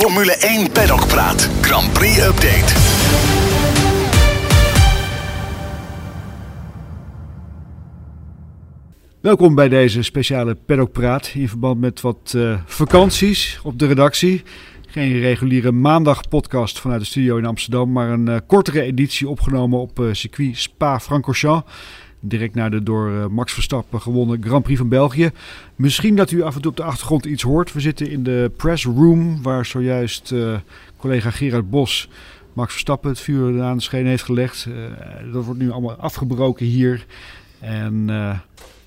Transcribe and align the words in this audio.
Formule 0.00 0.36
1 0.36 0.72
Paddock 0.72 1.06
Praat. 1.06 1.50
Grand 1.60 1.92
Prix 1.92 2.18
Update. 2.18 2.74
Welkom 9.20 9.54
bij 9.54 9.68
deze 9.68 10.02
speciale 10.02 10.54
Paddock 10.54 10.92
Praat 10.92 11.32
in 11.34 11.48
verband 11.48 11.80
met 11.80 12.00
wat 12.00 12.32
uh, 12.36 12.60
vakanties 12.64 13.60
op 13.62 13.78
de 13.78 13.86
redactie. 13.86 14.42
Geen 14.86 15.18
reguliere 15.18 15.72
maandag 15.72 16.28
podcast 16.28 16.78
vanuit 16.80 17.00
de 17.00 17.06
studio 17.06 17.36
in 17.36 17.46
Amsterdam, 17.46 17.92
maar 17.92 18.10
een 18.10 18.28
uh, 18.28 18.36
kortere 18.46 18.82
editie 18.82 19.28
opgenomen 19.28 19.78
op 19.78 19.98
uh, 19.98 20.12
circuit 20.12 20.56
Spa-Francorchamps. 20.56 21.72
Direct 22.20 22.54
naar 22.54 22.70
de 22.70 22.82
door 22.82 23.32
Max 23.32 23.52
Verstappen 23.52 24.00
gewonnen 24.00 24.42
Grand 24.42 24.62
Prix 24.62 24.78
van 24.78 24.88
België. 24.88 25.30
Misschien 25.76 26.16
dat 26.16 26.30
u 26.30 26.42
af 26.42 26.54
en 26.54 26.60
toe 26.60 26.70
op 26.70 26.76
de 26.76 26.82
achtergrond 26.82 27.24
iets 27.24 27.42
hoort. 27.42 27.72
We 27.72 27.80
zitten 27.80 28.10
in 28.10 28.22
de 28.22 28.50
press 28.56 28.84
room 28.84 29.42
waar 29.42 29.66
zojuist 29.66 30.34
collega 30.96 31.30
Gerard 31.30 31.70
Bos 31.70 32.08
Max 32.52 32.72
Verstappen 32.72 33.10
het 33.10 33.20
vuur 33.20 33.62
aan 33.62 33.76
de 33.76 33.82
scheen 33.82 34.06
heeft 34.06 34.22
gelegd. 34.22 34.66
dat 35.32 35.44
wordt 35.44 35.60
nu 35.60 35.70
allemaal 35.70 35.94
afgebroken 35.94 36.66
hier. 36.66 37.06
En 37.58 38.04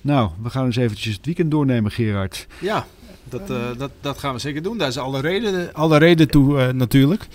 nou, 0.00 0.30
we 0.42 0.50
gaan 0.50 0.64
eens 0.64 0.76
eventjes 0.76 1.14
het 1.14 1.26
weekend 1.26 1.50
doornemen, 1.50 1.90
Gerard. 1.90 2.46
Ja, 2.60 2.86
dat, 3.24 3.46
dat, 3.78 3.90
dat 4.00 4.18
gaan 4.18 4.34
we 4.34 4.40
zeker 4.40 4.62
doen. 4.62 4.78
Daar 4.78 4.88
is 4.88 4.98
alle 4.98 5.20
reden, 5.20 5.74
alle 5.74 5.98
reden 5.98 6.28
toe 6.28 6.72
natuurlijk. 6.72 7.26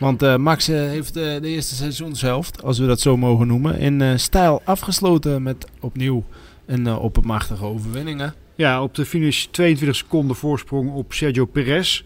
Want 0.00 0.22
uh, 0.22 0.36
Max 0.36 0.66
heeft 0.66 1.14
de 1.14 1.40
eerste 1.42 1.74
seizoenshelft, 1.74 2.62
als 2.62 2.78
we 2.78 2.86
dat 2.86 3.00
zo 3.00 3.16
mogen 3.16 3.46
noemen, 3.46 3.78
in 3.78 4.18
stijl 4.18 4.62
afgesloten 4.64 5.42
met 5.42 5.66
opnieuw 5.80 6.24
een 6.66 6.88
oppermachtige 6.88 7.64
overwinningen. 7.64 8.34
Ja, 8.54 8.82
op 8.82 8.94
de 8.94 9.06
finish 9.06 9.44
22 9.44 9.96
seconden 9.96 10.36
voorsprong 10.36 10.92
op 10.92 11.12
Sergio 11.12 11.44
Perez 11.44 12.02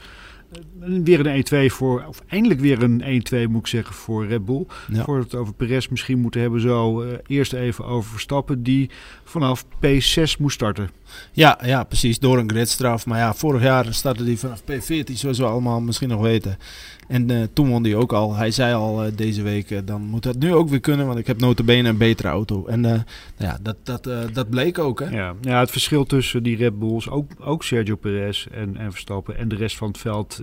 weer 0.78 1.26
een 1.26 1.70
1-2 1.70 1.72
voor, 1.72 2.04
of 2.08 2.22
eindelijk 2.26 2.60
weer 2.60 2.82
een 2.82 3.24
1-2 3.34 3.50
moet 3.50 3.60
ik 3.60 3.66
zeggen 3.66 3.94
voor 3.94 4.26
Red 4.26 4.44
Bull. 4.44 4.66
Ja. 4.92 5.04
Voordat 5.04 5.24
we 5.24 5.30
het 5.30 5.40
over 5.40 5.54
Perez 5.54 5.88
misschien 5.88 6.18
moeten 6.18 6.40
hebben, 6.40 6.60
zo 6.60 7.04
eerst 7.26 7.52
even 7.52 7.84
over 7.84 8.10
Verstappen, 8.10 8.62
die 8.62 8.90
vanaf 9.24 9.64
P6 9.64 10.38
moest 10.38 10.54
starten. 10.54 10.90
Ja, 11.32 11.58
ja, 11.64 11.84
precies, 11.84 12.18
door 12.18 12.38
een 12.38 12.50
gridstraf. 12.50 13.06
Maar 13.06 13.18
ja, 13.18 13.34
vorig 13.34 13.62
jaar 13.62 13.94
startte 13.94 14.24
hij 14.24 14.36
vanaf 14.36 14.62
P14, 14.62 15.12
zoals 15.12 15.38
we 15.38 15.44
allemaal 15.44 15.80
misschien 15.80 16.08
nog 16.08 16.20
weten. 16.20 16.58
En 17.08 17.30
uh, 17.30 17.42
toen 17.52 17.68
won 17.68 17.84
hij 17.84 17.94
ook 17.94 18.12
al. 18.12 18.34
Hij 18.34 18.50
zei 18.50 18.74
al 18.74 19.06
uh, 19.06 19.12
deze 19.16 19.42
week, 19.42 19.70
uh, 19.70 19.78
dan 19.84 20.02
moet 20.02 20.22
dat 20.22 20.38
nu 20.38 20.54
ook 20.54 20.68
weer 20.68 20.80
kunnen, 20.80 21.06
want 21.06 21.18
ik 21.18 21.26
heb 21.26 21.40
notabene 21.40 21.88
een 21.88 21.96
betere 21.96 22.28
auto. 22.28 22.66
En 22.66 22.80
nou 22.80 23.02
ja, 23.36 23.58
dat, 23.62 23.76
dat, 23.82 24.08
dat 24.32 24.50
bleek 24.50 24.78
ook. 24.78 25.00
Hè? 25.00 25.08
Ja, 25.08 25.34
ja, 25.40 25.60
het 25.60 25.70
verschil 25.70 26.04
tussen 26.04 26.42
die 26.42 26.56
Red 26.56 26.78
Bulls, 26.78 27.08
ook, 27.08 27.30
ook 27.40 27.64
Sergio 27.64 27.96
Perez 27.96 28.46
en, 28.46 28.76
en 28.76 28.90
Verstappen 28.92 29.38
en 29.38 29.48
de 29.48 29.56
rest 29.56 29.76
van 29.76 29.88
het 29.88 29.98
veld 29.98 30.42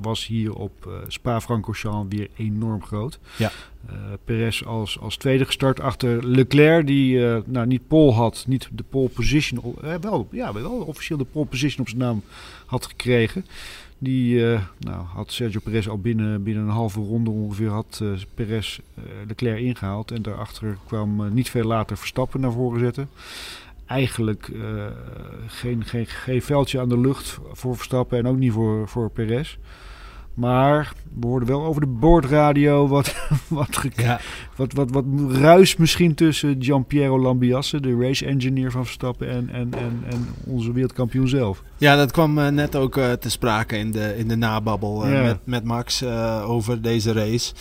was 0.00 0.26
hier 0.26 0.54
op 0.54 1.02
Spa-Francorchamps 1.08 2.16
weer 2.16 2.28
enorm 2.36 2.84
groot. 2.84 3.18
Ja. 3.36 3.50
Perez 4.24 4.62
als, 4.62 5.00
als 5.00 5.16
tweede 5.16 5.44
gestart 5.44 5.80
achter 5.80 6.26
Leclerc, 6.26 6.86
die 6.86 7.18
nou, 7.44 7.66
niet 7.66 7.88
pole 7.88 8.12
had, 8.12 8.44
niet 8.48 8.68
de 8.72 8.84
pole 8.88 9.08
position, 9.08 9.74
wel, 10.00 10.28
ja, 10.30 10.52
wel 10.52 10.70
officieel 10.70 11.18
de 11.18 11.24
pole 11.24 11.46
position 11.46 11.80
op 11.80 11.88
zijn 11.88 12.00
naam 12.00 12.22
had 12.66 12.86
gekregen. 12.86 13.44
Die 13.98 14.34
uh, 14.34 14.60
nou, 14.78 15.04
had 15.04 15.32
Sergio 15.32 15.60
Perez 15.60 15.88
al 15.88 15.98
binnen, 15.98 16.42
binnen 16.42 16.64
een 16.64 16.70
halve 16.70 17.00
ronde 17.00 17.30
ongeveer 17.30 17.68
had 17.68 18.00
uh, 18.02 18.12
Perez 18.34 18.78
uh, 18.78 19.04
Leclerc 19.26 19.58
ingehaald. 19.58 20.10
En 20.10 20.22
daarachter 20.22 20.78
kwam 20.86 21.34
niet 21.34 21.50
veel 21.50 21.64
later 21.64 21.96
Verstappen 21.96 22.40
naar 22.40 22.52
voren 22.52 22.80
zetten. 22.80 23.08
Eigenlijk 23.86 24.50
geen, 25.46 25.84
geen, 25.84 26.06
geen 26.06 26.42
veldje 26.42 26.80
aan 26.80 26.88
de 26.88 27.00
lucht 27.00 27.38
voor 27.52 27.76
Verstappen 27.76 28.18
en 28.18 28.26
ook 28.26 28.36
niet 28.36 28.52
voor, 28.52 28.88
voor 28.88 29.10
Perez. 29.10 29.58
Maar 30.38 30.92
we 31.20 31.26
hoorden 31.26 31.48
wel 31.48 31.64
over 31.64 31.80
de 31.80 31.86
boordradio 31.86 32.88
wat, 32.88 33.14
wat, 33.48 33.82
ja. 33.96 34.20
wat, 34.56 34.72
wat, 34.72 34.90
wat 34.90 35.04
ruis 35.30 35.76
misschien 35.76 36.14
tussen 36.14 36.56
Giampiero 36.58 37.20
Lambiasse, 37.20 37.80
de 37.80 37.96
race 38.00 38.26
engineer 38.26 38.70
van 38.70 38.84
Verstappen, 38.84 39.30
en, 39.30 39.48
en, 39.52 39.74
en, 39.74 40.02
en 40.10 40.26
onze 40.44 40.72
wereldkampioen 40.72 41.28
zelf. 41.28 41.62
Ja, 41.76 41.96
dat 41.96 42.10
kwam 42.10 42.38
uh, 42.38 42.48
net 42.48 42.76
ook 42.76 42.96
uh, 42.96 43.12
te 43.12 43.30
sprake 43.30 43.76
in 43.76 43.90
de, 43.90 44.16
in 44.16 44.28
de 44.28 44.36
nababbel 44.36 45.06
uh, 45.06 45.12
ja. 45.12 45.22
met, 45.22 45.38
met 45.44 45.64
Max 45.64 46.04
over 46.44 46.82
deze 46.82 47.12
race. 47.12 47.52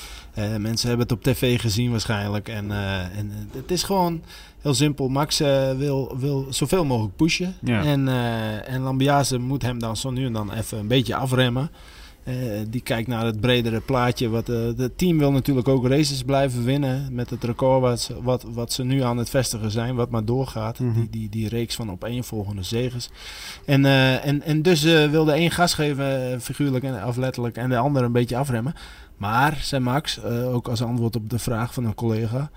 mensen 0.58 0.88
hebben 0.88 1.08
het 1.08 1.18
op 1.18 1.24
tv 1.24 1.60
gezien 1.60 1.92
waarschijnlijk. 1.92 2.48
En, 2.48 2.72
en 3.18 3.32
het 3.52 3.72
is 3.72 3.84
gewoon 3.84 4.22
heel 4.62 4.74
simpel. 4.74 5.10
Max 5.10 5.38
wil, 5.78 6.16
wil 6.18 6.48
zoveel 6.50 6.86
mogelijk 6.86 7.16
pushen. 7.16 7.56
Ja. 7.62 7.84
En, 7.84 8.08
en 8.66 8.82
Lambiase 8.82 9.38
moet 9.38 9.62
hem 9.62 9.80
dan 9.80 9.98
zo 9.98 10.12
nu 10.12 10.26
en 10.26 10.34
dan 10.34 10.54
even 10.54 10.78
een 10.78 10.88
beetje 10.88 11.16
afremmen. 11.16 11.70
Uh, 12.28 12.34
die 12.70 12.82
kijkt 12.82 13.08
naar 13.08 13.26
het 13.26 13.40
bredere 13.40 13.80
plaatje. 13.80 14.30
Wat, 14.30 14.50
uh, 14.50 14.58
het 14.78 14.98
team 14.98 15.18
wil 15.18 15.32
natuurlijk 15.32 15.68
ook 15.68 15.88
races 15.88 16.24
blijven 16.24 16.64
winnen. 16.64 17.08
Met 17.12 17.30
het 17.30 17.44
record 17.44 17.82
wat, 17.82 18.12
wat, 18.22 18.46
wat 18.54 18.74
ze 18.74 18.84
nu 18.84 19.02
aan 19.02 19.18
het 19.18 19.30
vestigen 19.30 19.72
zijn. 19.72 19.96
Wat 19.96 20.10
maar 20.10 20.26
doorgaat. 20.26 20.80
Mhm. 20.80 20.94
die, 20.94 21.10
die, 21.10 21.30
die 21.30 21.50
reeks 21.50 21.76
van 21.76 21.92
opeenvolgende 21.92 22.64
zegens. 22.64 23.10
En, 23.66 23.84
uh, 23.84 24.26
en, 24.26 24.42
en 24.42 24.62
dus 24.62 24.84
wilde 24.84 25.32
één 25.32 25.52
gas 25.52 25.74
geven, 25.74 26.42
figuurlijk 26.42 26.84
en 26.84 27.02
aflettelijk. 27.02 27.58
En 27.58 27.70
de 27.70 27.78
ander 27.78 28.04
een 28.04 28.12
beetje 28.12 28.38
afremmen. 28.38 28.74
Maar, 29.18 29.58
zei 29.62 29.84
Max, 29.84 30.24
ook 30.24 30.68
als 30.68 30.84
antwoord 30.84 31.16
op 31.16 31.30
de 31.30 31.40
vraag 31.40 31.74
van 31.74 31.86
een 31.86 31.96
collega. 31.96 32.50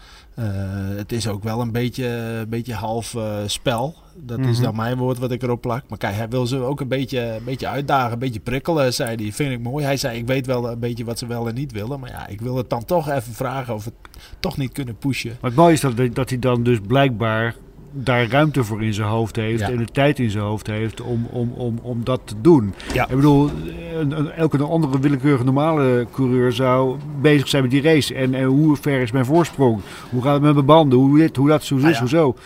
het 0.96 1.12
is 1.12 1.28
ook 1.28 1.42
wel 1.42 1.60
een 1.60 1.72
beetje, 1.72 2.44
beetje 2.48 2.74
half 2.74 3.16
spel. 3.46 3.94
Dat 4.16 4.38
is 4.38 4.54
Mhm. 4.56 4.62
dan 4.62 4.76
mijn 4.76 4.96
woord 4.96 5.18
wat 5.18 5.30
ik 5.30 5.42
erop 5.42 5.60
plak. 5.60 5.82
Maar 5.88 5.98
kijk, 5.98 6.14
hij 6.14 6.28
wil 6.28 6.46
ze 6.46 6.58
ook 6.58 6.80
een 6.80 6.88
beetje, 6.88 7.20
een 7.20 7.44
beetje 7.44 7.68
uitdagen, 7.68 8.12
een 8.12 8.18
beetje 8.18 8.40
prikkelen, 8.40 8.94
zei 8.94 9.16
hij. 9.22 9.32
Vind 9.32 9.52
ik 9.52 9.60
mooi. 9.60 9.84
Hij 9.84 9.96
zei, 9.96 10.18
ik 10.18 10.26
weet 10.26 10.46
wel 10.46 10.70
een 10.70 10.78
beetje 10.78 11.04
wat 11.04 11.18
ze 11.18 11.26
wel 11.26 11.48
en 11.48 11.54
niet 11.54 11.72
willen. 11.72 12.00
Maar 12.00 12.10
ja, 12.10 12.26
ik 12.26 12.40
wil 12.40 12.56
het 12.56 12.70
dan 12.70 12.84
toch 12.84 13.08
even 13.08 13.32
vragen 13.34 13.74
of 13.74 13.84
we 13.84 13.92
het 14.02 14.20
toch 14.40 14.56
niet 14.56 14.72
kunnen 14.72 14.96
pushen. 14.96 15.30
Maar 15.40 15.50
het 15.50 15.58
mooie 15.58 15.72
is 15.72 15.80
dat, 15.80 15.96
dat 16.14 16.28
hij 16.30 16.38
dan 16.38 16.62
dus 16.62 16.78
blijkbaar 16.86 17.54
daar 17.92 18.26
ruimte 18.28 18.64
voor 18.64 18.82
in 18.82 18.94
zijn 18.94 19.08
hoofd 19.08 19.36
heeft 19.36 19.60
Ja. 19.60 19.68
en 19.70 19.76
de 19.76 19.84
tijd 19.84 20.18
in 20.18 20.30
zijn 20.30 20.44
hoofd 20.44 20.66
heeft 20.66 21.00
om, 21.00 21.26
om, 21.30 21.52
om, 21.56 21.78
om 21.82 22.00
dat 22.04 22.20
te 22.24 22.34
doen. 22.40 22.74
Ja. 22.94 23.02
Ik 23.08 23.14
bedoel, 23.16 23.50
een, 23.98 24.18
een- 24.18 24.30
elke 24.30 24.62
andere 24.62 25.00
willekeurige 25.00 25.44
normale 25.44 26.06
coureur 26.12 26.52
zou 26.52 26.96
bezig 27.20 27.48
zijn 27.48 27.62
met 27.62 27.70
die 27.70 27.82
race. 27.82 28.14
En, 28.14 28.34
en 28.34 28.44
hoe 28.44 28.76
ver 28.76 29.00
is 29.00 29.10
mijn 29.12 29.24
voorsprong? 29.24 29.80
Hoe 30.10 30.22
gaat 30.22 30.32
het 30.32 30.42
met 30.42 30.54
mijn 30.54 30.66
banden? 30.66 30.98
Hoe 30.98 31.18
dit, 31.18 31.36
hoe 31.36 31.48
dat, 31.48 31.70
Nou 31.70 31.86
is, 31.88 31.92
ja. 31.94 31.98
hoe 32.00 32.08
zo? 32.08 32.36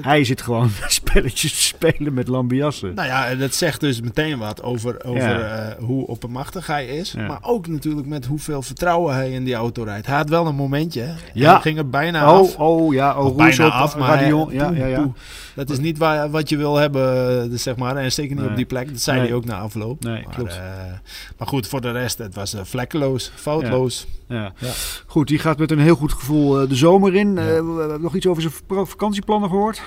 Hij 0.00 0.24
zit 0.24 0.42
gewoon 0.42 0.68
spelletjes 0.88 1.52
te 1.52 1.62
spelen 1.62 2.14
met 2.14 2.28
Lambiassen. 2.28 2.94
Nou 2.94 3.08
ja, 3.08 3.34
dat 3.34 3.54
zegt 3.54 3.80
dus 3.80 4.00
meteen 4.00 4.38
wat 4.38 4.62
over, 4.62 5.04
over 5.04 5.40
eh, 5.40 5.84
hoe 5.84 6.06
oppermachtig 6.06 6.66
hij 6.66 6.86
is. 6.86 7.14
Maar 7.14 7.38
ook 7.40 7.66
natuurlijk 7.66 8.06
met 8.06 8.26
hoeveel 8.26 8.62
vertrouwen 8.62 9.14
hij 9.14 9.30
in 9.30 9.44
die 9.44 9.54
auto 9.54 9.82
rijdt. 9.82 10.06
Hij 10.06 10.16
had 10.16 10.28
wel 10.28 10.46
een 10.46 10.54
momentje. 10.54 11.06
Ja. 11.34 11.52
Hij 11.52 11.60
ging 11.60 11.78
er 11.78 11.88
bijna 11.88 12.22
af. 12.22 12.56
Oh, 12.56 12.80
oh 12.82 12.92
ja, 12.94 13.16
oh, 13.18 13.36
bijna 13.36 13.68
af, 13.68 13.96
maar 13.98 14.18
hij- 14.18 14.28
Ja, 14.50 14.70
ja, 14.70 14.86
ja. 14.92 15.02
poeh. 15.02 15.14
Dat 15.54 15.70
is 15.70 15.78
niet 15.78 15.98
waar, 15.98 16.30
wat 16.30 16.48
je 16.48 16.56
wil 16.56 16.76
hebben, 16.76 17.50
dus 17.50 17.62
zeg 17.62 17.76
maar. 17.76 17.96
En 17.96 18.12
zeker 18.12 18.30
niet 18.32 18.40
Nee. 18.40 18.50
op 18.50 18.56
die 18.56 18.64
plek. 18.66 18.88
Dat 18.90 19.00
zei 19.00 19.18
Nee. 19.18 19.26
hij 19.26 19.36
ook 19.36 19.44
na 19.44 19.58
afloop. 19.58 20.02
Nee, 20.04 20.22
maar, 20.24 20.34
klopt. 20.34 20.52
eh, 20.56 20.62
maar 21.38 21.48
goed, 21.48 21.66
voor 21.68 21.80
de 21.80 21.90
rest, 21.90 22.18
het 22.18 22.34
was 22.34 22.54
eh, 22.54 22.60
vlekkeloos, 22.64 23.32
foutloos. 23.34 24.06
Ja. 24.28 24.52
Ja. 24.58 24.70
Goed, 25.06 25.28
die 25.28 25.38
gaat 25.38 25.58
met 25.58 25.70
een 25.70 25.78
heel 25.80 25.94
goed 25.96 26.12
gevoel 26.12 26.60
eh, 26.60 26.68
de 26.68 26.76
zomer 26.76 27.14
in. 27.14 27.34
Ja. 27.34 27.40
Eh, 27.40 27.46
we 27.46 27.76
hebben 27.80 28.00
nog 28.00 28.14
iets 28.14 28.26
over 28.26 28.42
zijn 28.42 28.54
vak- 28.68 28.88
vakantieplannen 28.88 29.48
gehoord? 29.50 29.82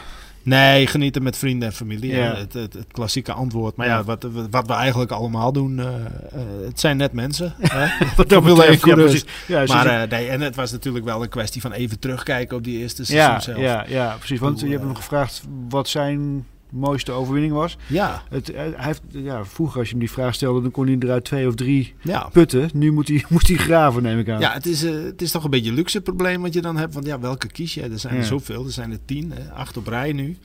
Nee, 0.45 0.87
genieten 0.87 1.23
met 1.23 1.37
vrienden 1.37 1.67
en 1.67 1.73
familie. 1.73 2.15
Ja. 2.15 2.35
Het, 2.35 2.53
het, 2.53 2.73
het 2.73 2.87
klassieke 2.91 3.31
antwoord. 3.31 3.75
Maar 3.75 3.87
Ja. 3.87 4.03
wat, 4.03 4.27
wat 4.49 4.67
we 4.67 4.73
eigenlijk 4.73 5.11
allemaal 5.11 5.51
doen, 5.51 5.79
eh, 5.79 5.85
eh, 5.85 6.41
het 6.65 6.79
zijn 6.79 6.97
net 6.97 7.13
mensen. 7.13 7.53
hè. 7.59 8.05
Dat 8.15 8.43
betreft, 8.43 8.83
1 8.83 8.89
ja, 8.89 8.95
precies. 8.95 9.25
Ja, 9.47 9.63
maar 9.65 9.85
eh, 9.85 10.09
nee, 10.09 10.27
en 10.27 10.41
het 10.41 10.55
was 10.55 10.71
natuurlijk 10.71 11.05
wel 11.05 11.21
een 11.21 11.29
kwestie 11.29 11.61
van 11.61 11.71
even 11.71 11.99
terugkijken 11.99 12.57
op 12.57 12.63
die 12.63 12.79
eerste 12.79 13.05
seizoen 13.05 13.41
zelf. 13.41 13.59
ja, 13.59 13.85
ja, 13.87 14.15
precies. 14.17 14.39
Want 14.39 14.59
je 14.59 14.69
hebt 14.69 14.83
hem 14.83 14.95
gevraagd 14.95 15.43
wat 15.69 15.87
zijn 15.87 16.45
mooiste 16.75 17.11
overwinning 17.11 17.53
was. 17.53 17.77
ja, 17.87 18.23
Het, 18.29 18.49
eh, 18.49 18.55
hij 18.55 18.73
heeft, 18.75 19.01
ja, 19.09 19.45
vroeger 19.45 19.77
als 19.77 19.85
je 19.87 19.91
hem 19.93 20.03
die 20.03 20.11
vraag 20.11 20.33
stelde, 20.33 20.61
dan 20.61 20.71
kon 20.71 20.85
hij 20.87 20.95
eruit 20.99 21.23
twee 21.25 21.47
of 21.47 21.55
drie 21.55 21.93
ja. 22.01 22.29
putten. 22.31 22.69
Nu 22.73 22.91
moet 22.91 23.07
hij, 23.07 23.23
moet 23.29 23.47
hij 23.47 23.57
graven, 23.57 24.03
neem 24.03 24.19
ik 24.19 24.29
aan. 24.29 24.39
Ja, 24.39 24.53
het 24.53 24.65
is, 24.65 24.83
eh, 24.83 25.03
het 25.03 25.21
is 25.21 25.31
toch 25.31 25.43
een 25.43 25.49
beetje 25.49 25.69
een 25.69 25.75
luxe 25.75 26.01
probleem 26.01 26.41
wat 26.41 26.53
je 26.53 26.61
dan 26.61 26.77
hebt. 26.77 26.93
Want 26.93 27.05
ja, 27.05 27.19
welke 27.19 27.47
kies 27.47 27.73
je? 27.73 27.81
Er 27.81 27.99
zijn 27.99 28.13
Ja. 28.13 28.19
er 28.19 28.25
zoveel. 28.25 28.65
Er 28.65 28.71
zijn 28.71 28.91
er 28.91 28.99
tien, 29.05 29.31
hè, 29.31 29.51
acht 29.51 29.77
op 29.77 29.87
rij 29.87 30.11
nu. 30.13 30.37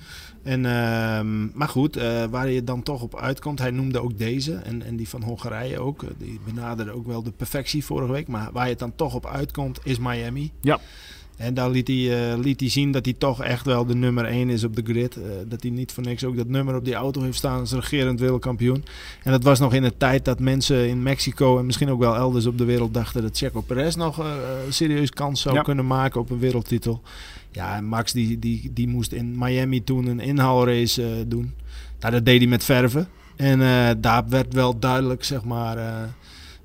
En, 0.42 0.66
ehm, 0.66 1.58
maar 1.58 1.68
goed, 1.68 1.96
eh, 1.96 2.24
waar 2.30 2.48
je 2.50 2.64
dan 2.64 2.82
toch 2.82 3.02
op 3.02 3.16
uitkomt. 3.16 3.58
Hij 3.58 3.70
noemde 3.70 4.02
ook 4.02 4.18
deze 4.18 4.54
en, 4.54 4.82
en 4.82 4.96
die 4.96 5.08
van 5.08 5.22
Hongarije 5.22 5.78
ook. 5.78 6.04
Die 6.18 6.40
benaderde 6.44 6.90
ook 6.92 7.06
wel 7.06 7.22
de 7.22 7.32
perfectie 7.32 7.84
vorige 7.84 8.12
week. 8.12 8.28
Maar 8.28 8.48
waar 8.52 8.64
je 8.64 8.70
het 8.70 8.78
dan 8.78 8.94
toch 8.96 9.14
op 9.14 9.26
uitkomt 9.26 9.80
is 9.84 9.98
Miami. 9.98 10.52
Ja. 10.60 10.78
En 11.40 11.54
daar 11.54 11.70
liet 11.70 11.88
hij, 11.88 12.30
eh, 12.32 12.38
liet 12.38 12.60
hij 12.60 12.68
zien 12.68 12.92
dat 12.92 13.04
hij 13.04 13.14
toch 13.18 13.42
echt 13.42 13.64
wel 13.66 13.86
de 13.86 13.94
nummer 13.94 14.24
1 14.24 14.50
is 14.50 14.64
op 14.64 14.76
de 14.76 14.82
grid. 14.84 15.16
Eh, 15.16 15.22
dat 15.48 15.62
hij 15.62 15.70
niet 15.70 15.92
voor 15.92 16.02
niks 16.02 16.24
ook 16.24 16.36
dat 16.36 16.46
nummer 16.48 16.76
op 16.76 16.84
die 16.84 16.94
auto 16.94 17.22
heeft 17.22 17.36
staan 17.38 17.60
als 17.60 17.72
regerend 17.72 18.20
wereldkampioen. 18.20 18.84
En 19.22 19.30
dat 19.32 19.42
was 19.42 19.58
nog 19.58 19.74
in 19.74 19.82
de 19.82 19.96
tijd 19.96 20.24
dat 20.24 20.40
mensen 20.40 20.88
in 20.88 21.02
Mexico 21.02 21.58
en 21.58 21.66
misschien 21.66 21.90
ook 21.90 21.98
wel 21.98 22.14
elders 22.16 22.46
op 22.46 22.58
de 22.58 22.64
wereld 22.64 22.94
dachten 22.94 23.22
dat 23.22 23.36
Checo 23.36 23.60
Perez 23.60 23.94
nog 23.94 24.18
een 24.18 24.72
serieus 24.72 25.10
kans 25.10 25.40
zou 25.40 25.54
Ja. 25.54 25.62
kunnen 25.62 25.86
maken 25.86 26.20
op 26.20 26.30
een 26.30 26.38
wereldtitel. 26.38 27.02
Ja, 27.50 27.76
en 27.76 27.84
Max 27.84 28.12
die, 28.12 28.38
die, 28.38 28.70
die 28.74 28.88
moest 28.88 29.12
in 29.12 29.38
Miami 29.38 29.84
toen 29.84 30.06
een 30.06 30.20
inhaalrace 30.20 31.24
doen. 31.26 31.54
Nou, 32.00 32.12
dat 32.12 32.24
deed 32.24 32.38
hij 32.38 32.48
met 32.48 32.64
verven. 32.64 33.08
En 33.36 33.58
daar 34.00 34.28
werd 34.28 34.54
wel 34.54 34.78
duidelijk, 34.78 35.24
zeg 35.24 35.44
maar, 35.44 35.76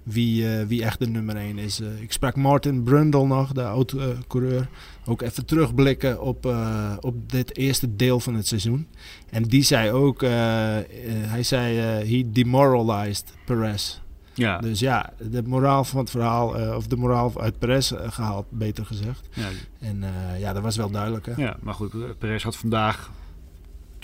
wie, 0.06 0.50
eh, 0.50 0.66
wie 0.68 0.84
echt 0.84 1.00
de 1.00 1.07
nummer 1.07 1.36
1 1.36 1.57
is. 1.57 1.80
Eh, 1.80 2.02
ik 2.02 2.12
sprak 2.12 2.36
Martin 2.36 2.84
Brundle 2.84 3.25
nog, 3.28 3.52
de 3.52 3.63
oud-coureur. 3.63 4.68
ook 5.06 5.22
even 5.22 5.46
terugblikken 5.46 6.22
op, 6.22 6.46
eh, 6.46 6.94
op 7.00 7.31
dit 7.31 7.57
eerste 7.57 7.96
deel 7.96 8.19
van 8.19 8.36
het 8.36 8.48
seizoen. 8.48 8.88
En 9.30 9.44
die 9.44 9.63
zei 9.63 9.92
ook, 9.92 10.22
hij 10.22 11.44
zei, 11.44 11.78
he 11.78 12.31
demoralized 12.31 13.34
Perez. 13.46 14.00
Ja, 14.34 14.57
Dus 14.57 14.80
ja, 14.80 15.13
de 15.30 15.44
moraal 15.44 15.84
van 15.84 16.00
het 16.00 16.10
verhaal, 16.10 16.75
of 16.75 16.88
de 16.88 16.96
moraal 16.96 17.42
uit 17.42 17.60
Perez 17.60 17.92
eh, 17.92 18.12
gehaald, 18.12 18.46
beter 18.50 18.86
gezegd. 18.86 19.28
ja, 19.34 19.48
En 19.80 20.04
ja, 20.40 20.54
dat 20.54 20.63
was 20.63 20.75
wel 20.75 20.90
duidelijk. 20.90 21.25
Hè? 21.25 21.34
ja, 21.36 21.58
maar 21.62 21.74
goed, 21.74 22.18
Perez 22.18 22.44
had 22.44 22.56
vandaag... 22.56 23.12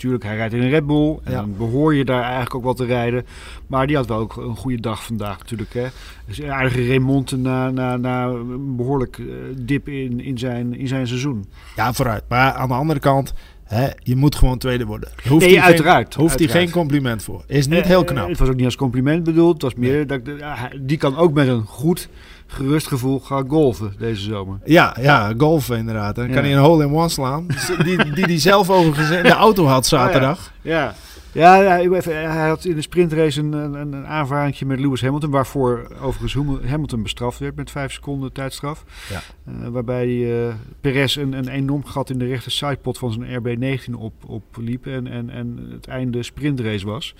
Tuurlijk, 0.02 0.24
hij 0.24 0.36
rijdt 0.36 0.54
in 0.54 0.62
een 0.62 0.68
Red 0.70 0.86
Bull. 0.86 1.18
En 1.24 1.32
Ja. 1.32 1.36
dan 1.40 1.54
behoor 1.56 1.94
je 1.94 2.04
daar 2.04 2.22
eigenlijk 2.22 2.54
ook 2.54 2.62
wel 2.62 2.74
te 2.74 2.84
rijden. 2.84 3.26
Maar 3.66 3.86
die 3.86 3.96
had 3.96 4.06
wel 4.06 4.18
ook 4.18 4.36
een 4.36 4.56
goede 4.56 4.80
dag 4.80 5.04
vandaag 5.04 5.38
natuurlijk. 5.38 5.72
Hè. 5.74 5.86
Dus 6.26 6.38
een 6.38 6.52
aardige 6.52 6.82
remonte 6.82 7.36
na, 7.36 7.70
na, 7.70 7.96
na 7.96 8.24
een 8.26 8.76
behoorlijk 8.76 9.18
eh, 9.18 9.24
dip 9.56 9.88
in, 9.88 10.20
in, 10.20 10.38
zijn, 10.38 10.74
in 10.78 10.88
zijn 10.88 11.06
seizoen. 11.06 11.44
Ja, 11.76 11.92
vooruit. 11.92 12.22
Maar 12.28 12.52
aan 12.52 12.68
de 12.68 12.74
andere 12.74 13.00
kant, 13.00 13.32
hè, 13.64 13.88
je 13.98 14.16
moet 14.16 14.34
gewoon 14.34 14.58
tweede 14.58 14.86
worden. 14.86 15.10
Hoeft 15.28 15.44
nee, 15.44 15.54
hij 15.54 15.64
uiteraard. 15.66 16.14
Geen, 16.14 16.22
hoeft 16.24 16.38
hij 16.38 16.48
geen 16.48 16.70
compliment 16.70 17.22
voor. 17.22 17.44
Is 17.46 17.66
niet 17.66 17.78
Eh, 17.80 17.86
heel 17.86 18.00
eh, 18.00 18.06
knap. 18.06 18.28
Het 18.28 18.38
was 18.38 18.48
ook 18.48 18.56
niet 18.56 18.64
als 18.64 18.76
compliment 18.76 19.24
bedoeld. 19.24 19.52
Het 19.52 19.62
was 19.62 19.74
meer 19.74 20.06
dat 20.06 20.20
die 20.80 20.96
kan 20.96 21.16
ook 21.16 21.32
met 21.32 21.48
een 21.48 21.62
goed, 21.64 22.08
gerust 22.52 22.86
gevoel 22.86 23.20
gaan 23.20 23.48
golven 23.48 23.94
deze 23.98 24.22
zomer. 24.22 24.58
Ja, 24.64 24.96
ja, 25.00 25.34
golfen 25.38 25.78
inderdaad. 25.78 26.14
Dan 26.14 26.28
Ja. 26.28 26.34
kan 26.34 26.42
hij 26.42 26.52
een 26.52 26.58
hole-in-one 26.58 27.08
slaan. 27.08 27.46
die, 27.84 28.12
die 28.12 28.26
die 28.26 28.38
zelf 28.38 28.70
overigens 28.70 29.10
in 29.10 29.22
de 29.22 29.30
auto 29.32 29.64
had 29.66 29.86
zaterdag. 29.86 30.52
Ja. 30.62 30.94
Ja, 31.34 31.56
ja, 31.62 31.78
even, 31.78 32.30
hij 32.30 32.48
had 32.48 32.64
in 32.64 32.74
de 32.74 32.82
sprintrace 32.82 33.40
een, 33.40 33.52
een, 33.52 33.92
een 33.92 34.06
aanvaringje 34.06 34.66
met 34.66 34.80
Lewis 34.80 35.00
Hamilton, 35.02 35.30
waarvoor 35.30 35.88
overigens 36.02 36.46
Hamilton 36.66 37.02
bestraft 37.02 37.38
werd 37.38 37.56
met 37.56 37.70
vijf 37.70 37.92
seconden 37.92 38.32
tijdstraf. 38.32 38.84
Ja. 39.10 39.20
Eh, 39.46 39.68
waarbij 39.68 40.38
eh 40.46 40.54
Perez 40.80 41.16
een, 41.16 41.32
een 41.32 41.48
enorm 41.48 41.84
gat 41.84 42.10
in 42.10 42.18
de 42.18 42.26
rechter 42.26 42.52
sidepot 42.52 42.98
van 42.98 43.12
zijn 43.12 43.42
RB19 43.42 43.94
op, 43.98 44.12
opliep 44.26 44.86
en, 44.86 45.06
en, 45.06 45.30
en 45.30 45.68
het 45.70 45.86
einde 45.86 46.22
sprintrace 46.22 46.86
was. 46.86 47.14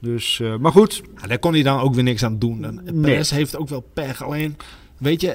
Dus, 0.00 0.40
eh, 0.40 0.56
maar 0.56 0.72
goed, 0.72 1.02
Ja, 1.20 1.26
daar 1.26 1.38
kon 1.38 1.52
hij 1.52 1.62
dan 1.62 1.80
ook 1.80 1.94
weer 1.94 2.04
niks 2.04 2.24
aan 2.24 2.38
doen. 2.38 2.64
En 2.64 2.80
Nee. 2.84 3.00
Perez 3.00 3.30
heeft 3.30 3.56
ook 3.56 3.68
wel 3.68 3.84
pech. 3.94 4.24
Alleen, 4.24 4.56
weet 4.98 5.20
je, 5.20 5.30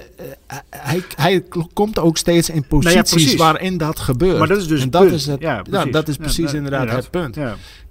eh, 0.48 0.58
hij, 0.70 1.02
hij 1.16 1.44
komt 1.74 2.00
ook 2.00 2.18
steeds 2.18 2.50
in 2.50 2.66
Nou 2.70 2.90
ja, 2.90 3.02
posities 3.02 3.36
waarin 3.36 3.78
dat 3.78 4.00
gebeurt. 4.00 4.38
maar 4.38 4.48
dat 4.48 4.58
is 4.58 4.68
dus 4.68 4.82
en 4.82 4.90
dat 4.90 5.02
punt. 5.02 5.14
is, 5.14 5.26
het, 5.26 5.42
ja, 5.42 5.62
precies. 5.62 5.92
dat 5.92 6.08
is 6.08 6.18
precies 6.18 6.54
inderdaad, 6.54 6.90
het 6.92 7.12
punt. 7.12 7.38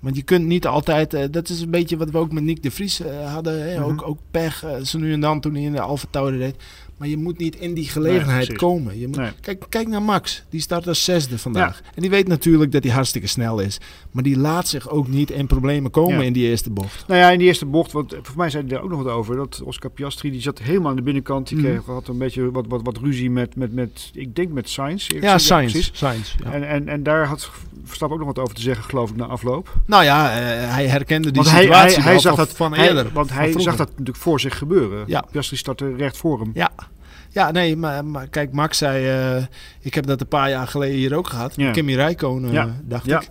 Want 0.01 0.17
je 0.17 0.23
kunt 0.23 0.47
niet 0.47 0.67
altijd, 0.67 1.15
eh, 1.15 1.25
dat 1.31 1.49
is 1.49 1.61
een 1.61 1.71
beetje 1.71 1.97
wat 1.97 2.11
we 2.11 2.19
ook 2.19 2.33
met 2.33 2.43
Nick 2.43 2.63
de 2.63 2.71
Vries 2.71 3.01
eh, 3.01 3.33
hadden. 3.33 3.69
Hè? 3.71 3.79
Mhm. 3.79 3.91
ook, 3.91 4.09
ook 4.09 4.19
pech, 4.31 4.65
eh, 4.65 4.71
zo 4.83 4.99
nu 4.99 5.13
en 5.13 5.21
dan 5.21 5.41
toen 5.41 5.55
hij 5.55 5.63
in 5.63 5.73
de 5.73 5.81
Alfa 5.81 6.07
Tauri 6.11 6.39
reed. 6.39 6.57
Maar 6.97 7.09
je 7.09 7.17
moet 7.17 7.39
niet 7.39 7.57
in 7.57 7.75
die 7.75 7.89
gelegenheid 7.89 8.53
komen. 8.57 8.99
Je 8.99 9.07
moet, 9.07 9.17
Nee. 9.17 9.31
kijk, 9.41 9.65
kijk 9.69 9.89
naar 9.89 10.03
Max, 10.03 10.43
die 10.51 10.61
start 10.61 10.87
als 10.89 11.05
zesde 11.05 11.39
vandaag. 11.39 11.81
En 11.95 12.01
die 12.03 12.11
weet 12.11 12.29
natuurlijk 12.29 12.73
dat 12.73 12.85
hij 12.85 12.93
hartstikke 12.93 13.27
snel 13.27 13.59
is. 13.61 13.79
Maar 14.11 14.23
die 14.23 14.39
laat 14.39 14.69
zich 14.69 14.89
ook 14.89 15.09
niet 15.09 15.31
in 15.31 15.47
problemen 15.47 15.91
komen 15.91 16.19
Ja. 16.19 16.23
in 16.23 16.33
die 16.33 16.49
eerste 16.49 16.71
bocht. 16.71 17.05
Nou 17.09 17.21
ja, 17.21 17.31
in 17.31 17.39
die 17.39 17.47
eerste 17.49 17.67
bocht, 17.67 17.93
want 17.93 18.15
voor 18.23 18.37
mij 18.37 18.51
zei 18.51 18.65
hij 18.67 18.77
er 18.77 18.83
ook 18.83 18.91
nog 18.91 19.03
wat 19.03 19.13
over. 19.13 19.37
Dat 19.37 19.63
Oscar 19.65 19.91
Piastri, 19.91 20.31
die 20.31 20.41
zat 20.41 20.59
helemaal 20.59 20.91
aan 20.91 20.97
de 20.97 21.03
binnenkant. 21.03 21.49
Die 21.49 21.59
Mhm. 21.59 21.67
kreeg, 21.67 21.85
had 21.85 22.09
een 22.09 22.19
beetje 22.19 22.51
wat, 22.51 22.65
wat, 22.69 22.81
wat 22.85 22.99
ruzie 22.99 23.31
met, 23.31 23.57
met, 23.57 23.73
met, 23.73 24.11
ik 24.15 24.35
denk 24.37 24.53
met 24.53 24.69
Sainz. 24.69 25.07
Ja. 25.21 25.39
Sainz. 25.39 25.91
Sainz 25.93 26.35
ja. 26.45 26.53
En, 26.53 26.69
en, 26.69 26.89
en 26.89 27.03
daar 27.03 27.27
had 27.27 27.51
Verstappen 27.85 28.19
ook 28.19 28.25
nog 28.27 28.35
wat 28.35 28.45
over 28.45 28.57
te 28.57 28.63
zeggen, 28.63 28.85
geloof 28.85 29.11
ik, 29.11 29.17
na 29.17 29.25
afloop. 29.25 29.75
Nou 29.87 30.05
ja, 30.05 30.31
eh, 30.31 30.37
hij 30.75 30.87
herkende 30.87 31.31
die 31.31 31.43
Want 31.43 31.55
hij, 31.55 31.63
situatie 31.63 31.95
hij, 31.95 32.03
hij 32.03 32.13
wel 32.13 32.21
zag 32.21 32.35
dat 32.37 32.53
van 32.53 32.75
hij- 32.75 32.89
eerder. 32.89 33.11
want 33.13 33.29
van 33.29 33.37
hij 33.37 33.51
vroeger. 33.51 33.63
zag 33.71 33.77
dat 33.77 33.89
natuurlijk 33.91 34.17
voor 34.17 34.41
zich 34.41 34.59
gebeuren. 34.59 35.05
Ja. 35.07 35.25
Piastri 35.31 35.57
startte 35.57 35.95
recht 35.97 36.17
voor 36.17 36.41
hem. 36.41 36.51
Ja. 36.55 36.71
Ja, 37.35 37.51
nee, 37.51 37.77
maar, 37.77 38.05
maar 38.05 38.29
kijk, 38.29 38.53
Max 38.53 38.79
zei... 38.79 39.07
eh, 39.37 39.45
ik 39.81 39.95
heb 39.95 40.07
dat 40.07 40.21
een 40.21 40.29
paar 40.29 40.51
jaar 40.51 40.67
geleden 40.69 40.97
hier 40.97 41.15
ook 41.15 41.29
gehad. 41.29 41.53
Ja. 41.57 41.71
Kimi 41.71 41.95
Räikkönen, 41.95 42.53
Ja. 42.53 42.65
eh, 42.67 42.71
dacht 42.85 43.11
ik. 43.11 43.29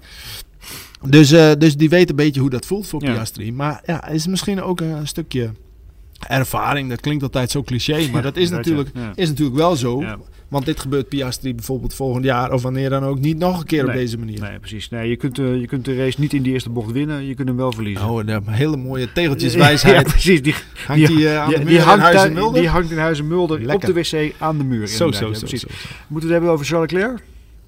Dus, 1.09 1.31
eh, 1.31 1.51
dus 1.57 1.75
die 1.77 1.89
weet 1.89 2.09
een 2.09 2.15
beetje 2.15 2.41
hoe 2.41 2.50
dat 2.50 2.65
voelt 2.65 2.88
voor. 2.88 3.00
Piastri. 3.00 3.51
Maar 3.53 3.81
ja, 3.85 4.07
is 4.07 4.27
misschien 4.27 4.61
ook 4.61 4.81
een 4.81 5.07
stukje 5.07 5.51
ervaring. 6.27 6.89
Dat 6.89 7.01
klinkt 7.01 7.23
altijd 7.23 7.51
zo 7.51 7.63
cliché, 7.63 8.09
maar 8.11 8.21
dat 8.21 8.37
is, 8.37 8.49
Ja, 8.49 8.55
natuurlijk, 8.55 8.89
ja. 8.93 9.11
is 9.15 9.29
natuurlijk 9.29 9.57
wel 9.57 9.75
zo. 9.75 10.01
Ja. 10.01 10.17
Want 10.47 10.65
dit 10.65 10.79
gebeurt 10.79 11.07
Piastri 11.09 11.55
bijvoorbeeld 11.55 11.93
volgend 11.93 12.23
jaar... 12.25 12.51
of 12.51 12.61
wanneer 12.61 12.89
dan 12.89 13.03
ook 13.03 13.19
niet 13.19 13.37
nog 13.37 13.59
een 13.59 13.65
keer 13.65 13.85
op 13.87 13.93
deze 13.93 14.17
manier. 14.17 14.39
Nee, 14.39 14.59
precies. 14.59 14.89
Nee, 14.89 15.09
je, 15.09 15.15
kunt, 15.15 15.39
eh, 15.39 15.59
je 15.59 15.67
kunt 15.67 15.85
de 15.85 15.95
race 15.95 16.19
niet 16.19 16.33
in 16.33 16.41
die 16.41 16.53
eerste 16.53 16.69
bocht 16.69 16.91
winnen. 16.91 17.25
Je 17.25 17.33
kunt 17.35 17.47
hem 17.47 17.57
wel 17.57 17.71
verliezen. 17.71 18.09
Oh, 18.09 18.21
een 18.25 18.43
hele 18.49 18.77
mooie 18.77 19.11
tegeltjeswijsheid. 19.11 20.03
Precies. 20.13 20.41
Die, 20.41 20.55
Hangt 20.87 21.07
die, 21.07 21.29
aan 21.29 21.49
die 21.49 21.59
in 21.59 21.77
Huizen 21.79 22.33
Mulder? 22.33 22.61
die 22.61 22.69
hangt 22.69 22.91
in 22.91 22.97
Huizen 22.97 23.27
Mulder 23.27 23.57
Lekker. 23.61 23.89
op 23.89 23.95
de 23.95 24.01
wc 24.01 24.33
aan 24.39 24.57
de 24.57 24.63
muur. 24.63 24.87
Zo, 24.87 24.95
zo, 25.11 25.27
Ja, 25.27 25.33
zo, 25.33 25.39
precies. 25.39 25.61
zo, 25.61 25.67
zo. 25.71 25.75
Moeten 26.07 26.29
we 26.29 26.33
het 26.35 26.43
hebben 26.43 26.49
over 26.49 26.65
Charles 26.65 26.91
Leclerc 26.91 27.23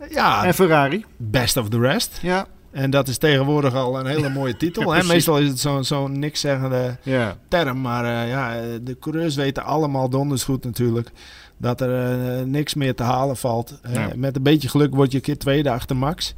Ja, 0.09 0.45
en 0.45 0.53
Ferrari? 0.53 1.05
best 1.17 1.57
of 1.57 1.69
the 1.69 1.79
rest. 1.79 2.19
Ja. 2.21 2.47
En 2.75 2.89
dat 2.89 3.07
is 3.07 3.17
tegenwoordig 3.17 3.73
al 3.73 3.99
een 3.99 4.05
hele 4.05 4.29
mooie 4.29 4.57
titel. 4.63 4.93
Ja, 4.93 4.99
hè? 5.01 5.07
Meestal 5.07 5.39
is 5.39 5.47
het 5.47 5.59
zo'n 5.59 5.83
zo'n 5.83 6.19
niks 6.19 6.39
zeggende 6.39 6.97
Ja. 7.03 7.37
term. 7.47 7.81
Maar 7.81 8.05
eh, 8.05 8.29
ja, 8.29 8.55
de 8.81 8.97
coureurs 8.99 9.35
weten 9.35 9.63
allemaal 9.63 10.09
donders 10.09 10.43
goed 10.43 10.63
natuurlijk... 10.63 11.11
dat 11.57 11.81
er 11.81 12.19
eh, 12.39 12.45
niks 12.45 12.73
meer 12.73 12.95
te 12.95 13.03
halen 13.03 13.37
valt. 13.37 13.79
Eh, 13.81 13.93
Ja. 13.93 14.09
Met 14.15 14.35
een 14.35 14.43
beetje 14.43 14.69
geluk 14.69 14.95
word 14.95 15.11
je 15.11 15.17
een 15.17 15.23
keer 15.23 15.37
tweede 15.37 15.69
achter 15.71 15.95
Max. 15.95 16.33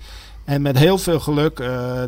En 0.46 0.62
met 0.62 0.78
heel 0.78 0.98
veel 0.98 1.20
geluk, 1.20 1.58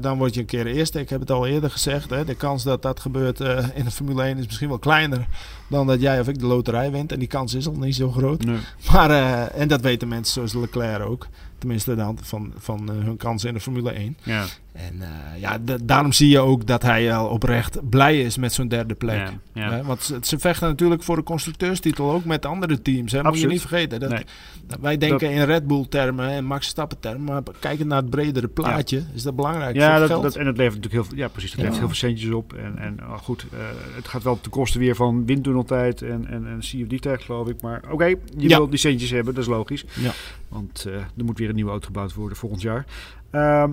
dan 0.02 0.18
word 0.18 0.34
je 0.34 0.40
een 0.40 0.46
keer 0.46 0.66
eerste. 0.66 1.00
Ik 1.00 1.10
heb 1.10 1.20
het 1.20 1.32
al 1.32 1.48
eerder 1.48 1.72
gezegd. 1.72 2.10
Hè? 2.10 2.26
De 2.26 2.36
kans 2.36 2.64
dat 2.64 2.82
dat 2.82 3.00
gebeurt 3.00 3.40
in 3.74 3.84
de 3.84 3.92
Formule 3.92 4.24
1 4.24 4.38
is 4.38 4.46
misschien 4.46 4.68
wel 4.68 4.80
kleiner... 4.80 5.28
dan 5.70 5.88
dat 5.88 6.02
jij 6.02 6.20
of 6.20 6.28
ik 6.28 6.40
de 6.40 6.46
loterij 6.46 6.92
wint. 6.92 7.12
En 7.12 7.20
die 7.20 7.28
kans 7.28 7.54
is 7.54 7.68
al 7.68 7.74
niet 7.78 7.96
zo 7.96 8.12
groot. 8.12 8.46
Nee. 8.46 8.58
Maar, 8.92 9.10
en 9.48 9.68
dat 9.68 9.82
weten 9.82 10.08
mensen 10.08 10.34
zoals 10.34 10.54
Leclerc 10.54 11.06
ook. 11.10 11.28
Tenminste, 11.60 12.14
van, 12.22 12.54
van 12.58 12.90
eh, 12.90 12.96
hun 13.04 13.18
kansen 13.18 13.48
in 13.48 13.54
de 13.54 13.62
Formule 13.62 13.92
1. 13.92 14.18
Ja. 14.24 14.46
En 14.88 15.02
eh, 15.02 15.42
ja, 15.42 15.58
da- 15.58 15.78
daarom 15.84 16.12
zie 16.12 16.30
je 16.30 16.40
ook 16.40 16.66
dat 16.68 16.82
hij 16.82 17.14
al 17.16 17.28
oprecht 17.28 17.90
blij 17.90 18.22
is 18.22 18.38
met 18.38 18.54
zo'n 18.54 18.68
derde 18.68 18.94
plek. 18.96 19.30
Hè, 19.54 19.84
want 19.84 20.04
ze, 20.04 20.18
ze 20.22 20.40
vechten 20.40 20.68
natuurlijk 20.68 21.04
voor 21.04 21.16
de 21.16 21.24
constructeurstitel 21.24 22.12
ook 22.12 22.26
met 22.26 22.46
andere 22.46 22.82
teams. 22.82 23.12
Hè. 23.12 23.24
Moet 23.24 23.40
je 23.40 23.48
niet 23.48 23.60
vergeten. 23.62 24.00
Dat, 24.00 24.10
Nee. 24.10 24.24
dat 24.68 24.80
wij 24.82 24.98
denken 24.98 25.32
in 25.32 25.44
Red 25.44 25.68
Bull 25.68 25.86
termen 25.90 26.30
en 26.30 26.46
Max 26.46 26.62
Verstappen 26.62 27.00
termen. 27.00 27.24
Maar 27.24 27.42
kijkend 27.60 27.88
naar 27.88 28.02
het 28.02 28.10
bredere 28.10 28.48
plaatje 28.48 29.04
is 29.14 29.24
dat 29.24 29.36
belangrijk 29.36 29.76
Ja, 29.76 30.00
dat, 30.00 30.08
geld. 30.08 30.24
dat, 30.24 30.36
en 30.36 30.46
het 30.46 30.58
levert 30.58 30.76
natuurlijk 30.76 30.94
heel 31.04 31.04
veel, 31.04 31.18
ja, 31.18 31.28
precies, 31.28 31.52
het 31.52 31.60
Ja. 31.60 31.66
levert 31.66 31.80
heel 31.86 31.96
veel 31.96 32.10
centjes 32.10 32.32
op. 32.32 32.54
En, 32.54 32.78
en 32.78 32.98
oh, 33.02 33.18
goed, 33.18 33.46
eh, 33.54 33.60
het 33.96 34.08
gaat 34.08 34.24
wel 34.24 34.42
ten 34.42 34.52
koste 34.52 34.80
weer 34.80 34.96
van 34.96 35.26
windtunneltijd 35.26 36.02
en, 36.02 36.28
en, 36.28 36.48
en 36.48 36.60
CFD-tijd, 36.60 37.22
geloof 37.22 37.48
ik. 37.48 37.62
Maar 37.62 37.82
oké, 37.92 38.06
je 38.06 38.18
Ja. 38.38 38.58
wil 38.58 38.70
die 38.70 38.80
centjes 38.80 39.10
hebben, 39.10 39.34
dat 39.34 39.44
is 39.44 39.50
logisch. 39.50 39.86
Ja. 40.02 40.12
Want 40.48 40.86
eh, 40.88 40.94
er 40.94 41.24
moet 41.26 41.38
weer 41.38 41.50
een 41.50 41.56
nieuwe 41.56 41.72
auto 41.72 41.86
gebouwd 41.86 42.14
worden 42.14 42.38
volgend 42.38 42.62
jaar. 42.62 42.86
Ehm, 43.32 43.72